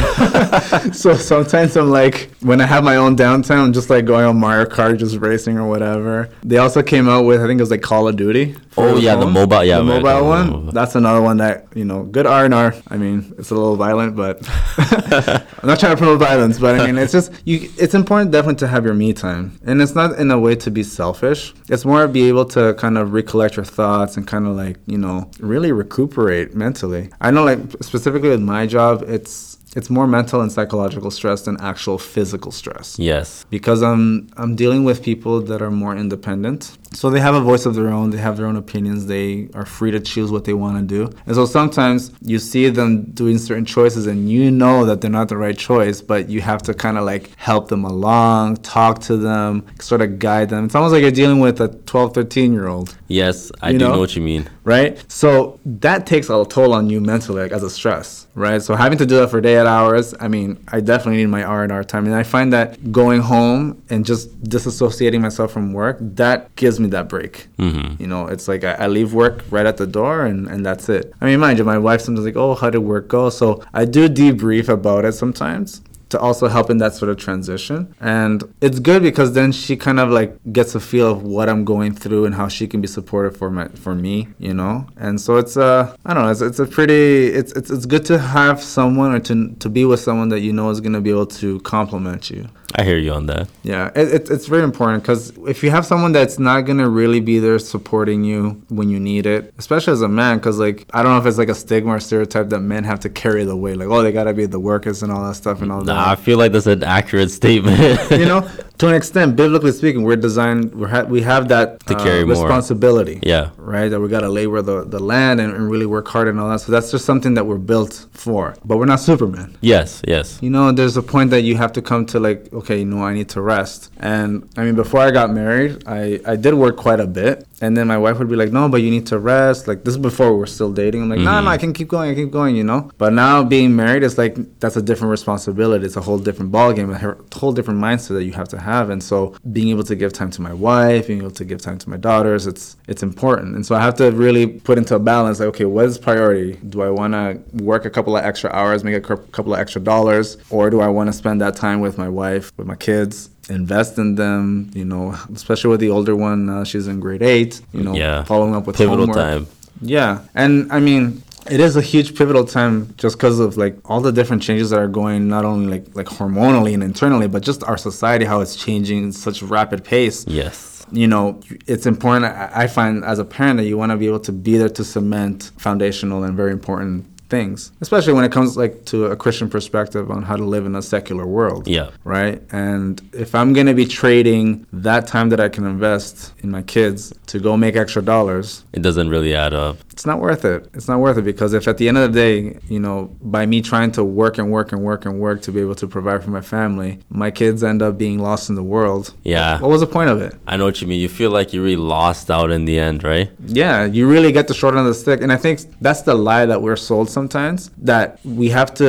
[0.95, 4.37] so sometimes I'm like, when I have my own downtime, I'm just like going on
[4.39, 6.29] Mario Kart, just racing or whatever.
[6.43, 8.55] They also came out with, I think it was like Call of Duty.
[8.77, 10.49] Oh, yeah, the mobile- yeah, the mobile one.
[10.49, 10.71] mobile.
[10.71, 12.73] That's another one that you know, good R and R.
[12.89, 14.39] I mean, it's a little violent, but
[14.77, 16.59] I'm not trying to promote violence.
[16.59, 17.69] But I mean, it's just you.
[17.77, 20.71] It's important definitely to have your me time, and it's not in a way to
[20.71, 21.53] be selfish.
[21.69, 24.77] It's more to be able to kind of recollect your thoughts and kind of like
[24.87, 27.09] you know really recuperate mentally.
[27.21, 31.55] I know, like specifically with my job, it's it's more mental and psychological stress than
[31.61, 33.45] actual physical stress Yes.
[33.49, 36.77] because I'm I'm dealing with people that are more independent.
[36.97, 39.67] So they have a voice of their own, they have their own opinions, they are
[39.67, 41.15] free to choose what they want to do.
[41.27, 45.29] And so sometimes you see them doing certain choices and you know that they're not
[45.29, 49.15] the right choice, but you have to kind of like help them along, talk to
[49.15, 50.65] them, sort of guide them.
[50.65, 53.93] It's almost like you're dealing with a 12, 13 year old Yes, I do know?
[53.93, 54.49] know what you mean.
[54.63, 55.01] right?
[55.09, 58.61] So that takes a toll on you mentally, like as a stress, right?
[58.61, 61.43] So having to do that for day at hours, I mean, I definitely need my
[61.43, 65.73] R and R time, and I find that going home and just disassociating myself from
[65.73, 67.47] work that gives me that break.
[67.57, 68.01] Mm-hmm.
[68.01, 70.89] You know, it's like I, I leave work right at the door, and and that's
[70.89, 71.13] it.
[71.21, 73.29] I mean, mind you, my wife sometimes like, oh, how did work go?
[73.29, 77.93] So I do debrief about it sometimes to also help in that sort of transition.
[77.99, 81.65] And it's good because then she kind of like gets a feel of what I'm
[81.65, 84.87] going through and how she can be supportive for my for me, you know.
[84.97, 88.05] And so it's a I don't know, it's, it's a pretty it's, it's it's good
[88.05, 91.01] to have someone or to to be with someone that you know is going to
[91.01, 92.47] be able to complement you.
[92.79, 93.47] I hear you on that.
[93.63, 97.19] Yeah, it, it, it's very important because if you have someone that's not gonna really
[97.19, 101.01] be there supporting you when you need it, especially as a man, because like I
[101.01, 103.55] don't know if it's like a stigma or stereotype that men have to carry the
[103.55, 105.91] weight, like oh they gotta be the workers and all that stuff and all that.
[105.91, 107.79] Nah, I feel like that's an accurate statement.
[108.11, 108.47] you know,
[108.79, 112.23] to an extent, biblically speaking, we're designed we ha- we have that To uh, carry
[112.23, 112.33] more.
[112.35, 113.19] responsibility.
[113.23, 113.49] yeah.
[113.57, 116.49] Right, that we gotta labor the, the land and, and really work hard and all
[116.49, 116.61] that.
[116.61, 118.55] So that's just something that we're built for.
[118.63, 119.57] But we're not Superman.
[119.61, 120.01] Yes.
[120.07, 120.37] Yes.
[120.41, 123.03] You know, there's a point that you have to come to like, okay, you know,
[123.03, 123.91] I need to rest.
[123.99, 127.46] And I mean, before I got married, I, I did work quite a bit.
[127.59, 129.67] And then my wife would be like, no, but you need to rest.
[129.67, 131.01] Like, this is before we were still dating.
[131.01, 131.59] I'm like, no, no, I mm-hmm.
[131.61, 132.11] can keep going.
[132.11, 132.91] I keep going, you know?
[132.97, 135.85] But now being married is like, that's a different responsibility.
[135.85, 138.91] It's a whole different ballgame, a whole different mindset that you have to have.
[138.91, 141.79] And so being able to give time to my wife, being able to give time
[141.79, 143.55] to my daughters, it's, it's important.
[143.55, 146.57] And so I have to really put into a balance, like, okay, what is priority?
[146.69, 149.81] Do I want to work a couple of extra hours, make a couple of extra
[149.81, 153.31] dollars, or do I want to spend that time with my wife, with my kids?
[153.49, 157.61] Invest in them you know especially with the older one uh, she's in grade eight
[157.73, 158.23] you know Yeah.
[158.23, 159.15] following up with Pivotal homework.
[159.17, 159.47] time.
[159.81, 164.01] yeah and i mean it is a huge pivotal time just because of like all
[164.01, 167.63] the different changes that are going not only like like hormonally and internally but just
[167.63, 170.85] our society how it's changing in such rapid pace Yes.
[170.91, 171.39] you know,
[171.73, 172.23] it's important.
[172.25, 174.69] I I find as a parent that you want to be able to be there
[174.79, 179.49] to cement foundational and very important things, especially when it comes like to a Christian
[179.49, 181.67] perspective on how to live in a secular world.
[181.67, 181.89] Yeah.
[182.03, 182.41] Right.
[182.51, 187.13] And if I'm gonna be trading that time that I can invest in my kids
[187.27, 189.77] to go make extra dollars, It doesn't really add up.
[189.91, 190.69] it's not worth it.
[190.73, 193.45] It's not worth it because if at the end of the day, you know, by
[193.45, 196.23] me trying to work and work and work and work to be able to provide
[196.23, 199.13] for my family, my kids end up being lost in the world.
[199.23, 199.59] Yeah.
[199.59, 200.35] What was the point of it?
[200.47, 200.99] I know what you mean.
[201.01, 203.29] You feel like you really lost out in the end, right?
[203.45, 205.21] Yeah, you really get the short end of the stick.
[205.21, 207.59] And I think that's the lie that we're sold sometimes
[207.91, 208.87] that we have to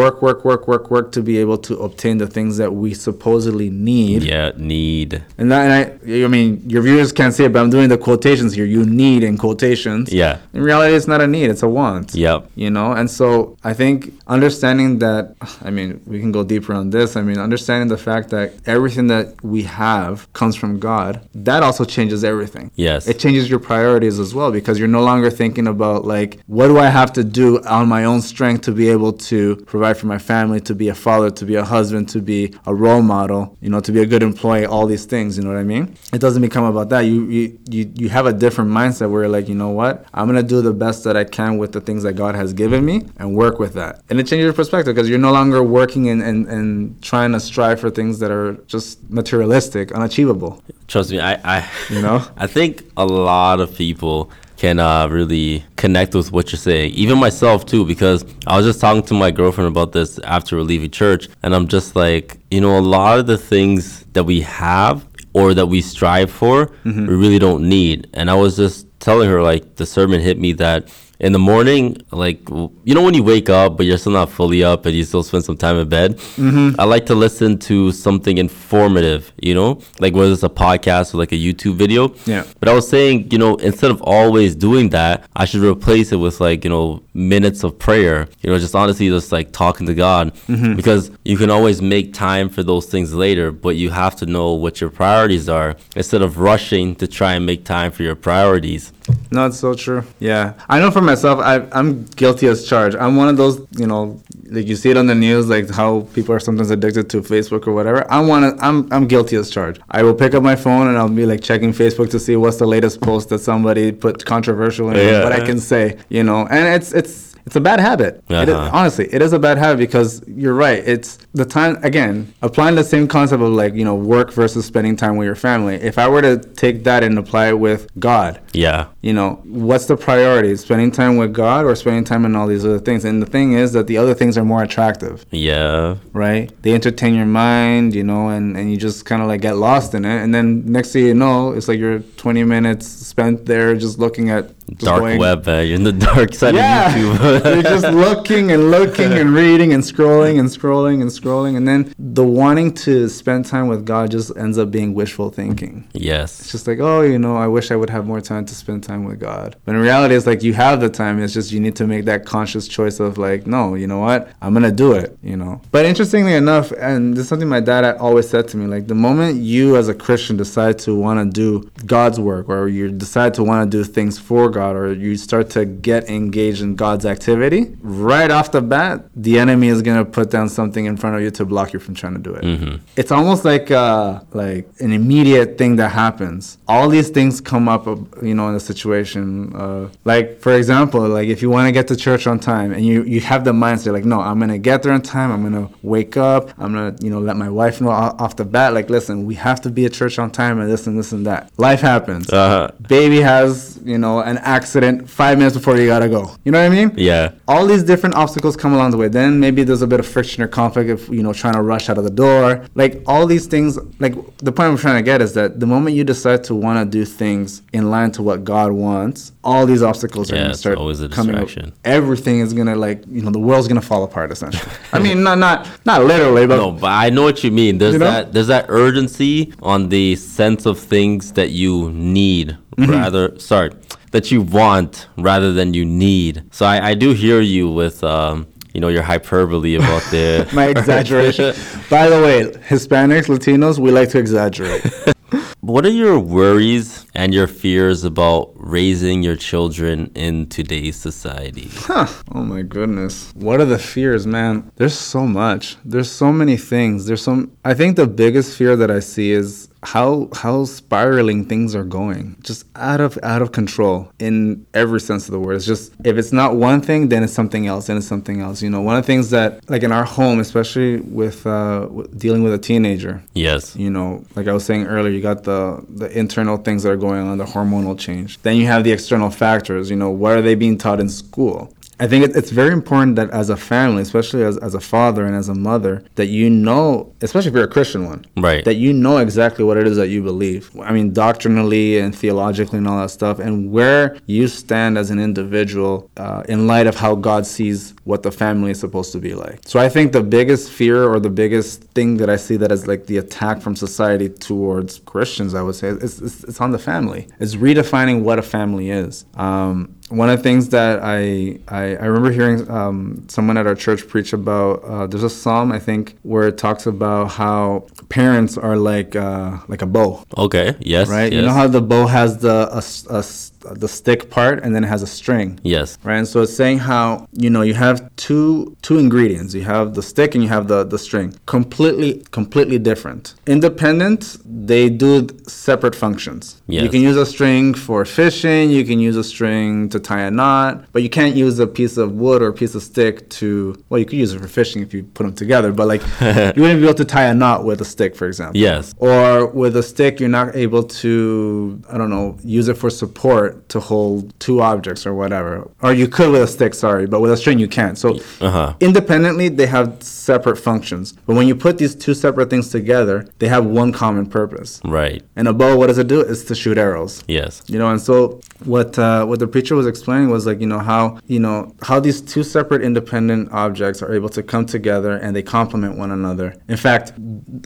[0.00, 3.68] work, work, work, work, work to be able to obtain the things that we supposedly
[3.70, 4.22] need.
[4.22, 4.52] Yeah.
[4.56, 5.10] Need.
[5.38, 7.98] And, that, and I, I mean, your viewers can't see it, but I'm doing the
[8.08, 8.64] quotations here.
[8.76, 10.12] You need in quotations.
[10.12, 10.38] Yeah.
[10.52, 12.14] In reality, it's not a need, it's a want.
[12.14, 12.50] Yep.
[12.54, 13.96] You know, and so I think
[14.36, 17.16] understanding that, I mean, we can go deeper on this.
[17.16, 21.84] I mean, understanding the fact that everything that we have comes from God, that also
[21.84, 22.70] changes everything.
[22.76, 23.08] Yes.
[23.08, 26.78] It changes your priorities as well because you're no longer thinking about, like, what do
[26.78, 30.18] I have to do on my own strength to be able to provide for my
[30.18, 33.68] family, to be a father, to be a husband, to be a role model, you
[33.68, 35.96] know, to be a good employee, all these things, you know what I mean?
[36.12, 37.00] It doesn't become about that.
[37.00, 40.06] You, you, you, you have a different mindset where you're like, you know what?
[40.14, 42.52] I'm going to do the best that I can with the things that God has
[42.52, 44.02] given me and work with that.
[44.10, 47.40] And it changes your perspective because you're no longer working and, and, and trying to
[47.40, 52.24] strive for things that are just materialistic, unachievable, Trust me, I, I you know?
[52.36, 54.30] I think a lot of people
[54.64, 56.92] can uh, really connect with what you're saying.
[56.94, 60.90] Even myself too, because I was just talking to my girlfriend about this after leaving
[60.90, 65.06] church, and I'm just like, you know, a lot of the things that we have
[65.34, 66.70] or that we strive for,
[67.08, 68.08] we really don't need.
[68.14, 70.88] And I was just telling her like the sermon hit me that
[71.20, 74.64] in the morning, like you know when you wake up but you're still not fully
[74.64, 76.18] up and you still spend some time in bed.
[76.36, 76.80] Mm-hmm.
[76.80, 81.18] I like to listen to something informative, you know, like whether it's a podcast or
[81.18, 82.14] like a YouTube video.
[82.26, 82.44] Yeah.
[82.60, 86.16] But I was saying, you know, instead of always doing that, I should replace it
[86.16, 88.28] with like, you know, minutes of prayer.
[88.42, 90.34] You know, just honestly just like talking to God.
[90.48, 90.74] Mm-hmm.
[90.74, 94.52] Because you can always make time for those things later, but you have to know
[94.52, 98.92] what your priorities are instead of rushing to try and make time for your priorities.
[99.30, 100.04] No, it's so true.
[100.18, 102.96] Yeah, I know for myself, I, I'm guilty as charged.
[102.96, 106.02] I'm one of those, you know, like you see it on the news, like how
[106.14, 108.10] people are sometimes addicted to Facebook or whatever.
[108.10, 108.44] I'm one.
[108.44, 109.80] Of, I'm I'm guilty as charged.
[109.90, 112.58] I will pick up my phone and I'll be like checking Facebook to see what's
[112.58, 115.22] the latest post that somebody put controversial in, Yeah.
[115.24, 116.46] what I can say, you know.
[116.46, 118.22] And it's it's it's a bad habit.
[118.30, 118.70] Uh-huh.
[118.72, 120.82] honestly, it is a bad habit because you're right.
[120.86, 124.96] It's the time again applying the same concept of like you know work versus spending
[124.96, 125.74] time with your family.
[125.76, 128.86] If I were to take that and apply it with God, Yeah.
[129.02, 130.56] you know, what's the priority?
[130.56, 133.04] Spending time with God or spending time in all these other things?
[133.04, 135.96] And the thing is that the other things are more attractive, Yeah.
[136.12, 136.50] right?
[136.62, 139.94] They entertain your mind, you know, and, and you just kind of like get lost
[139.94, 140.22] in it.
[140.22, 144.30] And then next thing you know, it's like you're 20 minutes spent there just looking
[144.30, 145.66] at Dark going- web, man.
[145.66, 147.44] You're in the dark side Yeah, of YouTube.
[147.54, 151.92] you're just looking and looking and reading and scrolling and scrolling and scrolling, and then
[151.98, 155.86] the wanting to spend time with God just ends up being wishful thinking.
[155.92, 158.54] Yes, it's just like, oh, you know, I wish I would have more time to
[158.54, 159.56] spend time with God.
[159.64, 161.20] But in reality, it's like you have the time.
[161.22, 164.30] It's just you need to make that conscious choice of like, no, you know what?
[164.40, 165.16] I'm gonna do it.
[165.22, 165.60] You know.
[165.70, 168.94] But interestingly enough, and this is something my dad always said to me, like the
[168.94, 173.34] moment you as a Christian decide to want to do God's work or you decide
[173.34, 177.04] to want to do things for God or you start to get engaged in God's
[177.04, 181.22] activity, right off the bat, the enemy is gonna put down something in front of
[181.22, 182.44] you to block you from trying to do it.
[182.44, 182.76] Mm-hmm.
[182.96, 186.58] It's almost like uh, like an immediate thing that happens.
[186.68, 189.54] All these things come up, uh, you know, in a situation.
[189.54, 192.86] Uh, like for example, like if you want to get to church on time and
[192.86, 195.30] you you have the mindset like, no, I'm gonna get there on time.
[195.30, 196.50] I'm gonna wake up.
[196.58, 198.72] I'm gonna you know let my wife know off the bat.
[198.72, 201.26] Like, listen, we have to be at church on time and this and this and
[201.26, 201.50] that.
[201.58, 202.30] Life happens.
[202.30, 202.70] Uh-huh.
[202.88, 206.34] Baby has you know an accident five minutes before you gotta go.
[206.44, 206.92] You know what I mean?
[206.96, 207.32] Yeah.
[207.48, 209.08] all these different obstacles come along the way.
[209.08, 211.88] Then maybe there's a bit of friction or conflict if you know trying to rush
[211.90, 212.64] out of the door.
[212.74, 213.78] Like all these things.
[213.98, 216.78] Like the point I'm trying to get is that the moment you decide to want
[216.78, 220.54] to do things in line to what God wants, all these obstacles are Yeah, gonna
[220.54, 221.34] start always a coming.
[221.34, 221.42] up.
[221.46, 221.72] distraction.
[221.84, 224.70] Everything is gonna like you know the world's gonna fall apart essentially.
[224.92, 227.78] I mean not not not literally, but No, but I know what you mean.
[227.78, 228.10] There's You know?
[228.10, 232.90] that there's that urgency on the sense of things that you need Mm-hmm.
[232.90, 233.70] rather sorry,
[234.14, 236.44] that you want rather than you need.
[236.52, 240.66] So I, I do hear you with um you know your hyperbole about the my
[240.76, 241.52] exaggeration.
[241.90, 242.36] By the way,
[242.70, 244.84] Hispanics, Latinos, we like to exaggerate.
[245.60, 251.70] What are your worries and your fears about raising your children in today's society?
[251.72, 252.06] Huh.
[252.34, 253.32] Oh my goodness.
[253.34, 254.70] What are the fears, man?
[254.76, 255.78] There's so much.
[255.82, 257.06] There's so many things.
[257.06, 261.74] There's some I think the biggest fear that I see is how how spiraling things
[261.74, 262.36] are going.
[262.42, 265.56] Just out of out of control in every sense of the word.
[265.56, 268.62] It's just if it's not one thing, then it's something else, then it's something else.
[268.62, 272.42] You know, one of the things that like in our home, especially with uh dealing
[272.42, 273.76] with a teenager, Yes.
[273.76, 276.96] you know, like I was saying earlier, you got the the internal things that are
[276.96, 278.40] going on, the hormonal change.
[278.42, 279.90] Then you have the external factors.
[279.90, 281.72] You know, what are they being taught in school?
[282.04, 285.22] I think it, it's very important that as a family, especially as, as a father
[285.28, 286.86] and as a mother, that you know,
[287.26, 288.62] especially if you're a Christian one, Right.
[288.68, 290.62] that you know exactly what it is that you believe.
[290.88, 295.18] I mean, doctrinally and theologically and all that stuff, and where you stand as an
[295.18, 299.34] individual uh, in light of how God sees what the family is supposed to be
[299.34, 299.60] like.
[299.64, 302.86] So I think the biggest fear or the biggest thing that I see that is
[302.86, 306.78] like the attack from society towards Christians, I would say, is it's, it's on the
[306.78, 307.28] family.
[307.40, 309.24] It's redefining what a family is.
[309.36, 313.74] Um, one of the things that I I, I remember hearing um, someone at our
[313.74, 318.58] church preach about uh, there's a psalm I think where it talks about how parents
[318.58, 320.76] are like uh, like a bow Okay.
[320.80, 321.08] Yes.
[321.08, 321.40] right Yes.
[321.40, 322.78] you know how the bow has the a
[323.18, 323.22] a
[323.72, 325.58] the stick part and then it has a string.
[325.62, 325.98] Yes.
[326.04, 326.16] right?
[326.18, 329.54] And so it's saying how you know you have two two ingredients.
[329.54, 331.34] You have the stick and you have the the string.
[331.46, 333.34] Completely completely different.
[333.46, 336.62] Independent they do separate functions.
[336.66, 338.70] You can use a string for fishing.
[338.70, 341.96] You can use a string to tie a knot but you can't use a piece
[341.96, 344.82] of wood or a piece of stick to well you could use it for fishing
[344.82, 346.02] if you put them together but like
[346.56, 348.60] you wouldn't be able to tie a knot with a stick for example.
[348.60, 348.94] Yes.
[348.98, 353.53] or with a stick you're not able to i don't know use it for support
[353.68, 357.30] to hold two objects or whatever or you could with a stick sorry but with
[357.32, 358.08] a string you can't so
[358.40, 358.74] Uh-huh.
[358.80, 363.48] independently they have separate functions but when you put these two separate things together they
[363.48, 365.22] have one common purpose Right.
[365.36, 367.62] and a bow what does it do it's to shoot arrows Yes.
[367.66, 370.78] you know and so what uh, what the preacher was explaining was like you know
[370.78, 375.34] how you know how these two separate independent objects are able to come together and
[375.34, 376.54] they complement one another.
[376.68, 377.12] In fact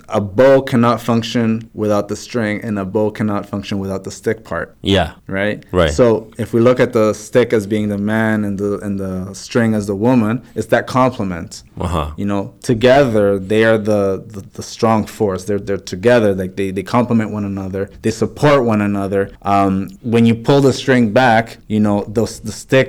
[0.08, 4.44] a bow cannot function without the string and a bow cannot function without the stick
[4.44, 4.76] part.
[4.82, 5.14] Yeah.
[5.26, 5.64] right?
[5.72, 5.90] Right.
[5.90, 9.34] so if we look at the stick as being the man and the and the
[9.34, 11.62] string as the woman it's that complement.
[11.78, 12.12] Uh huh.
[12.16, 15.44] you know together they are the, the, the strong force.
[15.44, 16.34] They're, they're together.
[16.34, 17.90] Like they, they complement one another.
[18.02, 19.30] They support one another.
[19.42, 22.88] Um, when you pull the string back you know the, the stick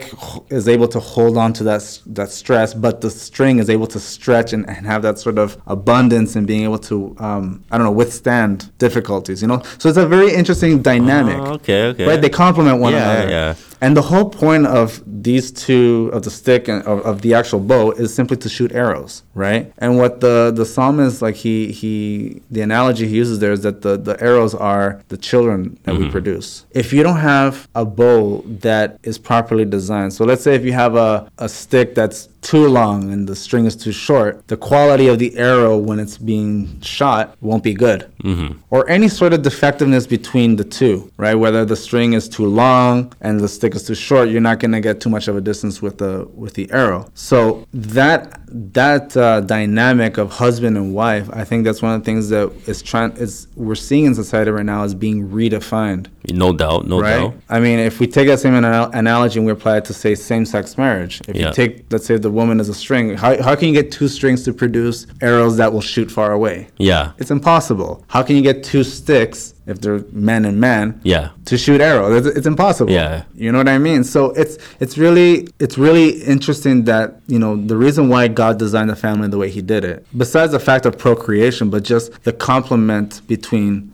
[0.58, 1.84] is able to hold on to that
[2.18, 5.50] that stress but the string is able to stretch and, and have that sort of
[5.68, 6.96] abundance and being able to
[7.28, 11.54] um, i don't know withstand difficulties you know so it's a very interesting dynamic Oh,
[11.58, 11.82] okay.
[11.92, 12.06] Okay.
[12.10, 13.54] right they complement one Yeah, another yeah.
[13.82, 17.60] And the whole point of these two, of the stick and of, of the actual
[17.60, 19.72] bow, is simply to shoot arrows, right?
[19.78, 23.82] And what the the psalmist like he he the analogy he uses there is that
[23.82, 26.12] the the arrows are the children that we mm-hmm.
[26.12, 26.66] produce.
[26.72, 30.74] If you don't have a bow that is properly designed, so let's say if you
[30.74, 35.08] have a a stick that's too long and the string is too short, the quality
[35.08, 38.10] of the arrow when it's being shot won't be good.
[38.24, 38.60] Mm-hmm.
[38.70, 41.36] Or any sort of defectiveness between the two, right?
[41.36, 44.72] Whether the string is too long and the stick is too short, you're not going
[44.72, 47.10] to get too much of a distance with the with the arrow.
[47.14, 52.06] So that that uh, dynamic of husband and wife, I think that's one of the
[52.06, 56.08] things that is trying is we're seeing in society right now is being redefined.
[56.32, 57.18] No doubt, no right?
[57.18, 57.34] doubt.
[57.50, 60.16] I mean, if we take that same anal- analogy and we apply it to say
[60.16, 61.48] same-sex marriage, if Yeah.
[61.48, 64.08] you take, let's say, the woman is a string, how, how can you get two
[64.08, 66.68] strings to produce arrows that will shoot far away?
[66.78, 68.04] Yeah, It's impossible.
[68.08, 72.26] How can you get two sticks if they're man and man yeah, to shoot arrows?
[72.26, 72.92] It's, it's impossible.
[72.92, 73.24] Yeah.
[73.36, 74.04] You know what I mean?
[74.04, 78.90] So it's it's really it's really interesting that you know the reason why God designed
[78.90, 82.34] the family the way He did it, besides the fact of procreation, but just the
[82.34, 83.92] complement between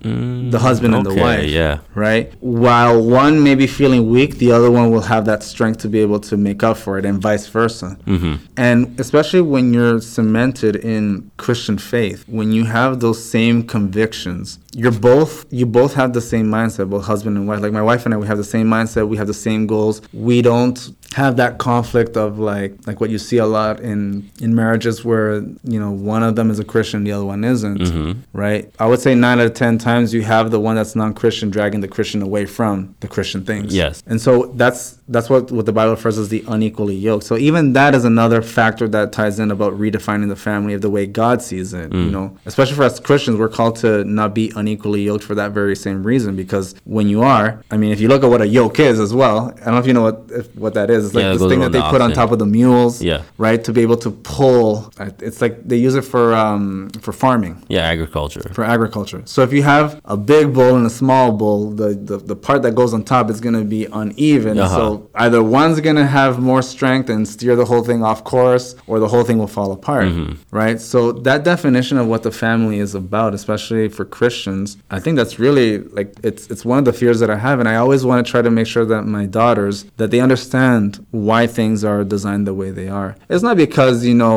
[0.51, 1.49] the husband and the wife.
[1.49, 1.79] yeah.
[1.93, 2.33] Right.
[2.39, 5.99] While one may be feeling weak, the other one will have that strength to be
[5.99, 7.97] able to make up for it, and vice versa.
[8.05, 8.35] Mm-hmm.
[8.57, 14.91] And especially when you're cemented in Christian faith, when you have those same convictions, you're
[14.91, 17.61] both you both have the same mindset, both husband and wife.
[17.61, 19.07] Like my wife and I, we have the same mindset.
[19.07, 20.01] We have the same goals.
[20.13, 20.79] We don't
[21.13, 25.35] have that conflict of like like what you see a lot in in marriages where
[25.63, 27.79] you know one of them is a Christian, the other one isn't.
[27.79, 28.37] Mm-hmm.
[28.37, 28.69] Right?
[28.79, 31.81] I would say nine out of ten times you have the one that's non-Christian dragging
[31.81, 33.73] the Christian away from the Christian things.
[33.73, 34.03] Yes.
[34.07, 37.23] And so that's that's what what the Bible refers as the unequally yoked.
[37.23, 40.89] So even that is another factor that ties in about redefining the family of the
[40.89, 41.93] way God sees it.
[41.93, 45.51] You know, especially for us Christians, we're called to not be unequally yoked for that
[45.51, 46.35] very same reason.
[46.35, 49.13] Because when you are, I mean, if you look at what a yoke is as
[49.13, 50.94] well, I don't know if you know what if, what that is.
[51.03, 53.01] It's like Yeah, this thing that they the put on top of the mules.
[53.01, 53.23] Yeah.
[53.37, 54.91] Right to be able to pull.
[55.27, 58.41] It's like they use it for um for farming Yeah, agriculture.
[58.53, 59.21] for agriculture.
[59.25, 62.61] So if you have a big bull and a small bull, the, the, the part
[62.63, 64.57] that goes on top is going to be uneven.
[64.59, 64.75] Uh-huh.
[64.75, 68.75] So either one's going to have more strength and steer the whole thing off course,
[68.87, 70.05] or the whole thing will fall apart.
[70.05, 70.33] Mm-hmm.
[70.61, 70.79] Right.
[70.79, 75.39] So that definition of what the family is about, especially for Christians, I think that's
[75.39, 78.25] really like it's it's one of the fears that I have, and I always want
[78.25, 82.45] to try to make sure that my daughters that they understand why things are designed
[82.47, 83.15] the way they are.
[83.29, 84.35] It's not because you know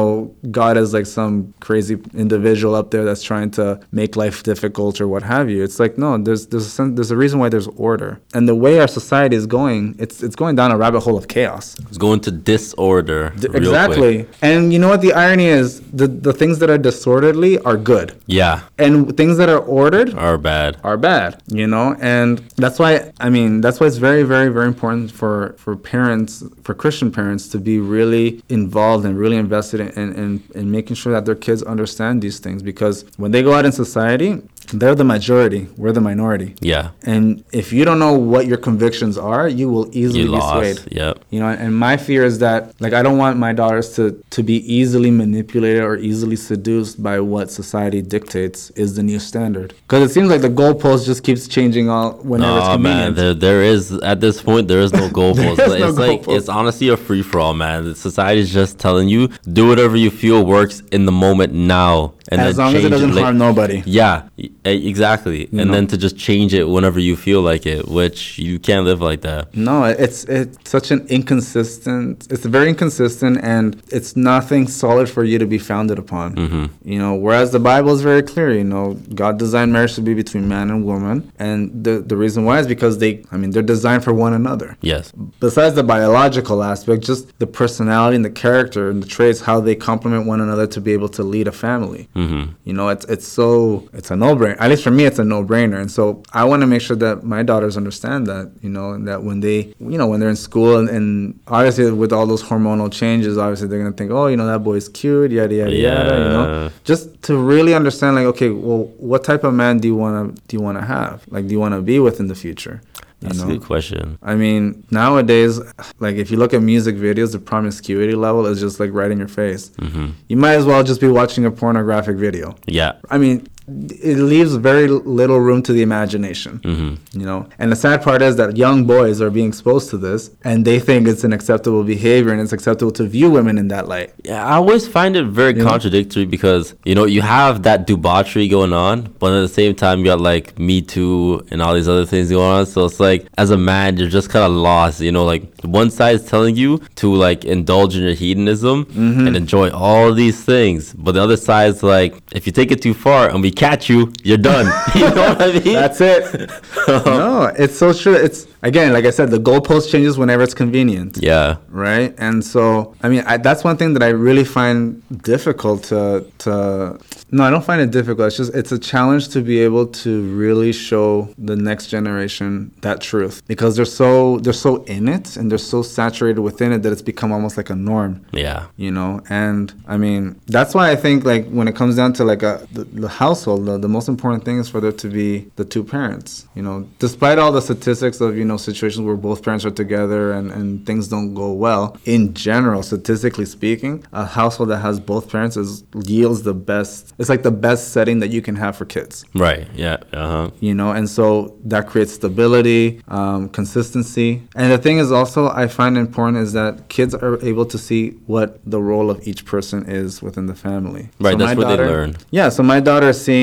[0.50, 5.06] God is like some crazy individual up there that's trying to make life difficult or
[5.08, 5.60] what have you.
[5.66, 8.54] It's like no, there's there's a sen- there's a reason why there's order, and the
[8.64, 11.64] way our society is going, it's it's going down a rabbit hole of chaos.
[11.88, 13.32] It's going to disorder.
[13.38, 14.24] D- exactly.
[14.24, 14.36] quick.
[14.42, 15.80] And you know what the irony is?
[15.92, 20.38] The the things that are disorderly are good, Yeah, and things that are ordered are
[20.38, 20.76] bad.
[20.84, 24.66] are bad you know and that's why i mean that's why it's very very very
[24.66, 29.88] important for for parents for christian parents to be really involved and really invested in
[29.90, 32.62] in, in, in making sure that their kids understand these things.
[32.62, 37.42] Because when they go out in society they're the majority we're the minority Yeah, and
[37.52, 41.24] if you don't know what your convictions are you will easily you be swayed Yep.
[41.30, 44.42] you know and my fear is that like i don't want my daughters to to
[44.42, 50.08] be easily manipulated or easily seduced by what society dictates is the new standard because
[50.08, 53.34] it seems like the goalpost just keeps changing all whenever it's Oh convenient man, there
[53.34, 55.56] there is at this point there is no goalpost.
[55.56, 56.36] There is no it's like goalpost.
[56.36, 57.84] it's honestly a free for all, man.
[57.84, 62.14] The Society is just telling you do whatever you feel works in the moment now,
[62.30, 63.24] and as long as it doesn't later.
[63.24, 64.28] harm nobody Yeah,
[64.64, 65.44] exactly.
[65.46, 65.72] and know?
[65.72, 69.20] then to just change it whenever you feel like it, which you can't live like
[69.22, 69.54] that.
[69.54, 75.38] no it's it's such an inconsistent it's very inconsistent and it's nothing solid for you
[75.38, 76.66] to be founded upon Mm-hmm.
[76.92, 80.14] you know whereas the bible is very clear you know god designed marriage to be
[80.14, 83.62] between man and woman and the the reason why is because they i mean they're
[83.76, 85.12] designed for one another Yes.
[85.40, 89.74] besides the biological aspect, just the personality and the character and the traits, how they
[89.74, 92.08] complement one another to be able to lead a family.
[92.18, 92.52] Mm-hmm.
[92.64, 94.56] You know, it's it's so it's a no brainer.
[94.58, 95.80] At least for me, it's a no brainer.
[95.80, 98.50] And so I want to make sure that my daughters understand that.
[98.60, 101.90] You know, and that when they you know when they're in school and, and obviously
[101.92, 105.30] with all those hormonal changes, obviously they're gonna think, oh, you know, that boy's cute,
[105.30, 106.16] yada yada yada.
[106.18, 109.94] You know, just to really understand, like, okay, well, what type of man do you
[109.94, 111.24] wanna do you wanna have?
[111.28, 112.82] Like, do you wanna be with in the future?
[113.20, 113.46] You That's know?
[113.46, 114.16] a good question.
[114.22, 115.60] I mean, nowadays,
[115.98, 119.18] like if you look at music videos, the promiscuity level is just like right in
[119.18, 119.72] your face.
[119.80, 122.54] hmm You might as well just be watching a pornographic video.
[122.66, 122.92] Yeah.
[123.10, 127.46] I mean, it leaves very little room to the imagination, hmm you know.
[127.58, 130.78] And the sad part is that young boys are being exposed to this, and they
[130.78, 134.12] think it's an acceptable behavior and it's acceptable to view women in that light.
[134.24, 135.70] Yeah, I always find it very You know?
[135.70, 139.98] contradictory because you know you have that debauchery going on, but at the same time
[140.00, 142.66] you got like Me Too and all these other things going on.
[142.66, 145.00] So it's like as a man, you're just kind of lost.
[145.00, 149.26] You know, like one side is telling you to like indulge in your hedonism Mm-hmm.
[149.26, 152.80] and enjoy all these things, but the other side is like if you take it
[152.82, 154.66] too far, and we catch you, you're done.
[154.94, 155.74] you know what I mean?
[155.74, 156.50] That's it.
[156.88, 158.14] no, it's so true.
[158.14, 161.18] It's again, like I said, the goalpost changes whenever it's convenient.
[161.20, 161.56] yeah.
[161.68, 162.14] right?
[162.18, 166.98] And so, I mean, I, that's one thing that I really find difficult to to.
[167.30, 168.28] No, I don't find it difficult.
[168.28, 173.00] It's just it's a challenge to be able to really show the next generation that
[173.02, 176.92] truth because they're so they're so in it and they're so saturated within it that
[176.92, 178.66] it's become almost like a norm Yeah.
[178.76, 182.24] you know and i mean that's why i think like when it comes down to
[182.24, 183.08] like a the, the
[183.48, 186.62] household the, the most important thing is for there to be the two parents you
[186.62, 190.50] know despite all the statistics of you know situations where both parents are together and,
[190.50, 195.56] and things don't go well in general statistically speaking a household that has both parents
[195.56, 199.24] is yields the best it's like the best setting that you can have for kids
[199.34, 199.66] Right.
[199.74, 199.96] Yeah.
[200.12, 200.50] Uh huh.
[200.60, 201.26] you know and so
[201.72, 204.30] that creates stability um, consistency
[204.60, 208.02] and the thing is also i find important is that kids are able to see
[208.34, 211.76] what the role of each person is within the family Right, So that's what they
[211.94, 212.10] learn.
[212.38, 213.37] yeah so my daughter is seeing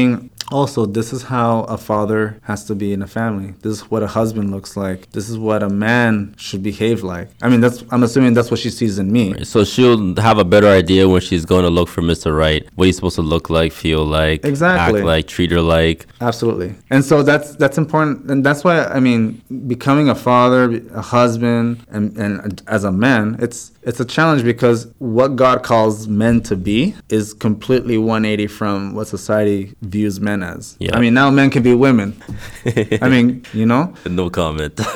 [0.51, 4.01] also this is how a father has to be in a family this is what
[4.03, 7.79] a husband looks like this is what a man should behave like i mean that's
[7.91, 11.21] i'm assuming that's what she sees in me So she'll have a better idea when
[11.27, 12.29] she's going to look for Mr.
[12.45, 12.61] Right.
[12.77, 14.99] What he's supposed to look like, feel like, Exactly.
[14.99, 15.99] act like, treat her like.
[16.29, 16.69] Absolutely.
[16.93, 19.21] And so that's that's important and that's why I mean
[19.73, 20.63] becoming a father,
[21.01, 26.07] a husband and, and as a man, it's it's a challenge because what God calls
[26.07, 30.75] men to be is completely 180 from what society views men as.
[30.79, 30.95] Yeah.
[30.95, 32.21] I mean, now men can be women.
[33.01, 34.75] I mean, you know, No comment.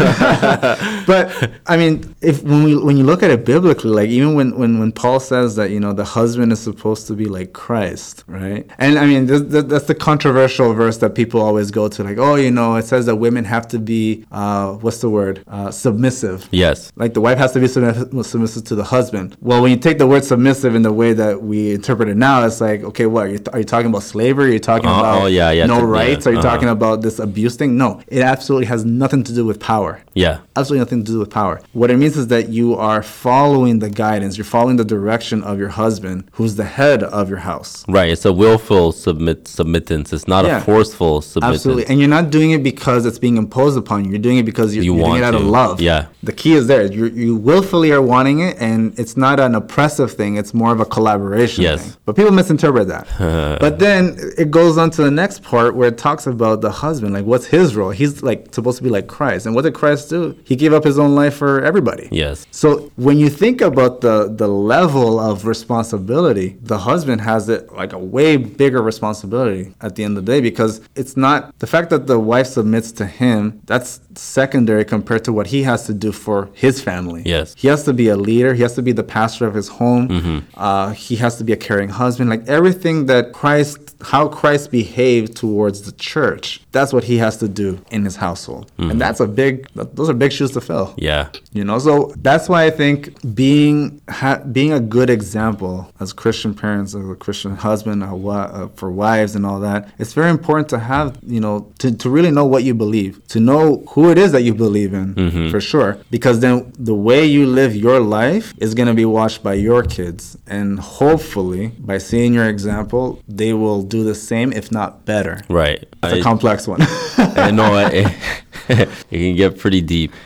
[1.07, 4.57] but I mean, if when we when you look at it biblically, like even when
[4.57, 8.23] when when Paul says that you know the husband is supposed to be like Christ,
[8.27, 8.65] right?
[8.79, 12.17] And I mean, this, this, that's the controversial verse that people always go to, like,
[12.17, 15.71] oh, you know, it says that women have to be uh, what's the word, uh,
[15.71, 16.47] submissive.
[16.51, 16.91] yes.
[16.95, 19.37] Like the wife has to be submissive, submissive to the husband.
[19.41, 22.45] Well, when you take the word submissive in the way that we interpret it now,
[22.45, 24.49] it's like, okay, what are you, are you talking about slavery?
[24.49, 26.27] Are you talking Oh, about oh, yeah, yeah, no to- yeah, rights?
[26.27, 26.49] Are you uh-huh.
[26.49, 27.77] talking about this abuse thing?
[27.77, 30.39] No, it absolutely has nothing to do with power Yeah.
[30.55, 31.61] absolutely nothing to do with power.
[31.73, 35.57] What it means is that you are following the guidance, you're following the direction of
[35.59, 37.71] your husband, who's the head of your house.
[37.87, 38.09] Right.
[38.09, 40.11] It's a willful submit submittance.
[40.13, 40.57] It's not Yeah.
[40.57, 41.53] a forceful submittance.
[41.53, 41.85] Absolutely.
[41.89, 44.11] And you're not doing it because it's being imposed upon you.
[44.11, 45.75] You're doing it because you're, You you're doing it out of love.
[45.81, 46.07] Yeah.
[46.29, 46.83] The key is there.
[46.97, 48.68] You you willfully are wanting it, and
[49.01, 50.31] it's not an oppressive thing.
[50.41, 51.79] It's more of a collaboration Yes.
[51.81, 51.93] thing.
[52.05, 53.05] But people misinterpret that.
[53.65, 54.01] but then
[54.37, 57.13] it goes on to the next part where it talks about the husband.
[57.17, 57.91] Like, what's his role?
[58.01, 59.45] He's like supposed to be like Christ.
[59.45, 60.21] And what did Christ do?
[60.43, 62.05] He gave up his own life for everybody.
[62.11, 62.45] Yes.
[62.51, 67.93] So when you think about the the level of responsibility, the husband has it like
[67.93, 71.89] a way bigger responsibility at the end of the day because it's not the fact
[71.89, 76.11] that the wife submits to him, that's secondary compared to what he has to do
[76.11, 77.21] for his family.
[77.25, 77.55] Yes.
[77.57, 80.45] He has to be a leader, he has to be the pastor of his home.
[80.57, 82.29] Uh, he has to be a caring husband.
[82.29, 87.47] Like everything that Christ how Christ behaved towards the church, that's what he has to
[87.49, 88.71] do in his household.
[88.77, 90.93] And that's a big those are big shoes to fill.
[90.97, 91.29] Yeah.
[91.51, 96.53] You know, so that's why I think being ha- being a good example as Christian
[96.53, 100.29] parents, as a Christian husband, a wi- uh, for wives and all that, it's very
[100.29, 104.09] important to have you know to, to really know what you believe, to know who
[104.11, 107.99] it is that you believe in for sure, because then the way you live your
[107.99, 113.21] life is going to be watched by your kids, and hopefully by seeing your example,
[113.27, 115.41] they will do the same, if not better.
[115.49, 115.87] Right.
[116.03, 116.79] It's a complex one.
[117.17, 118.07] I know it,
[118.69, 120.13] it can get pretty deep.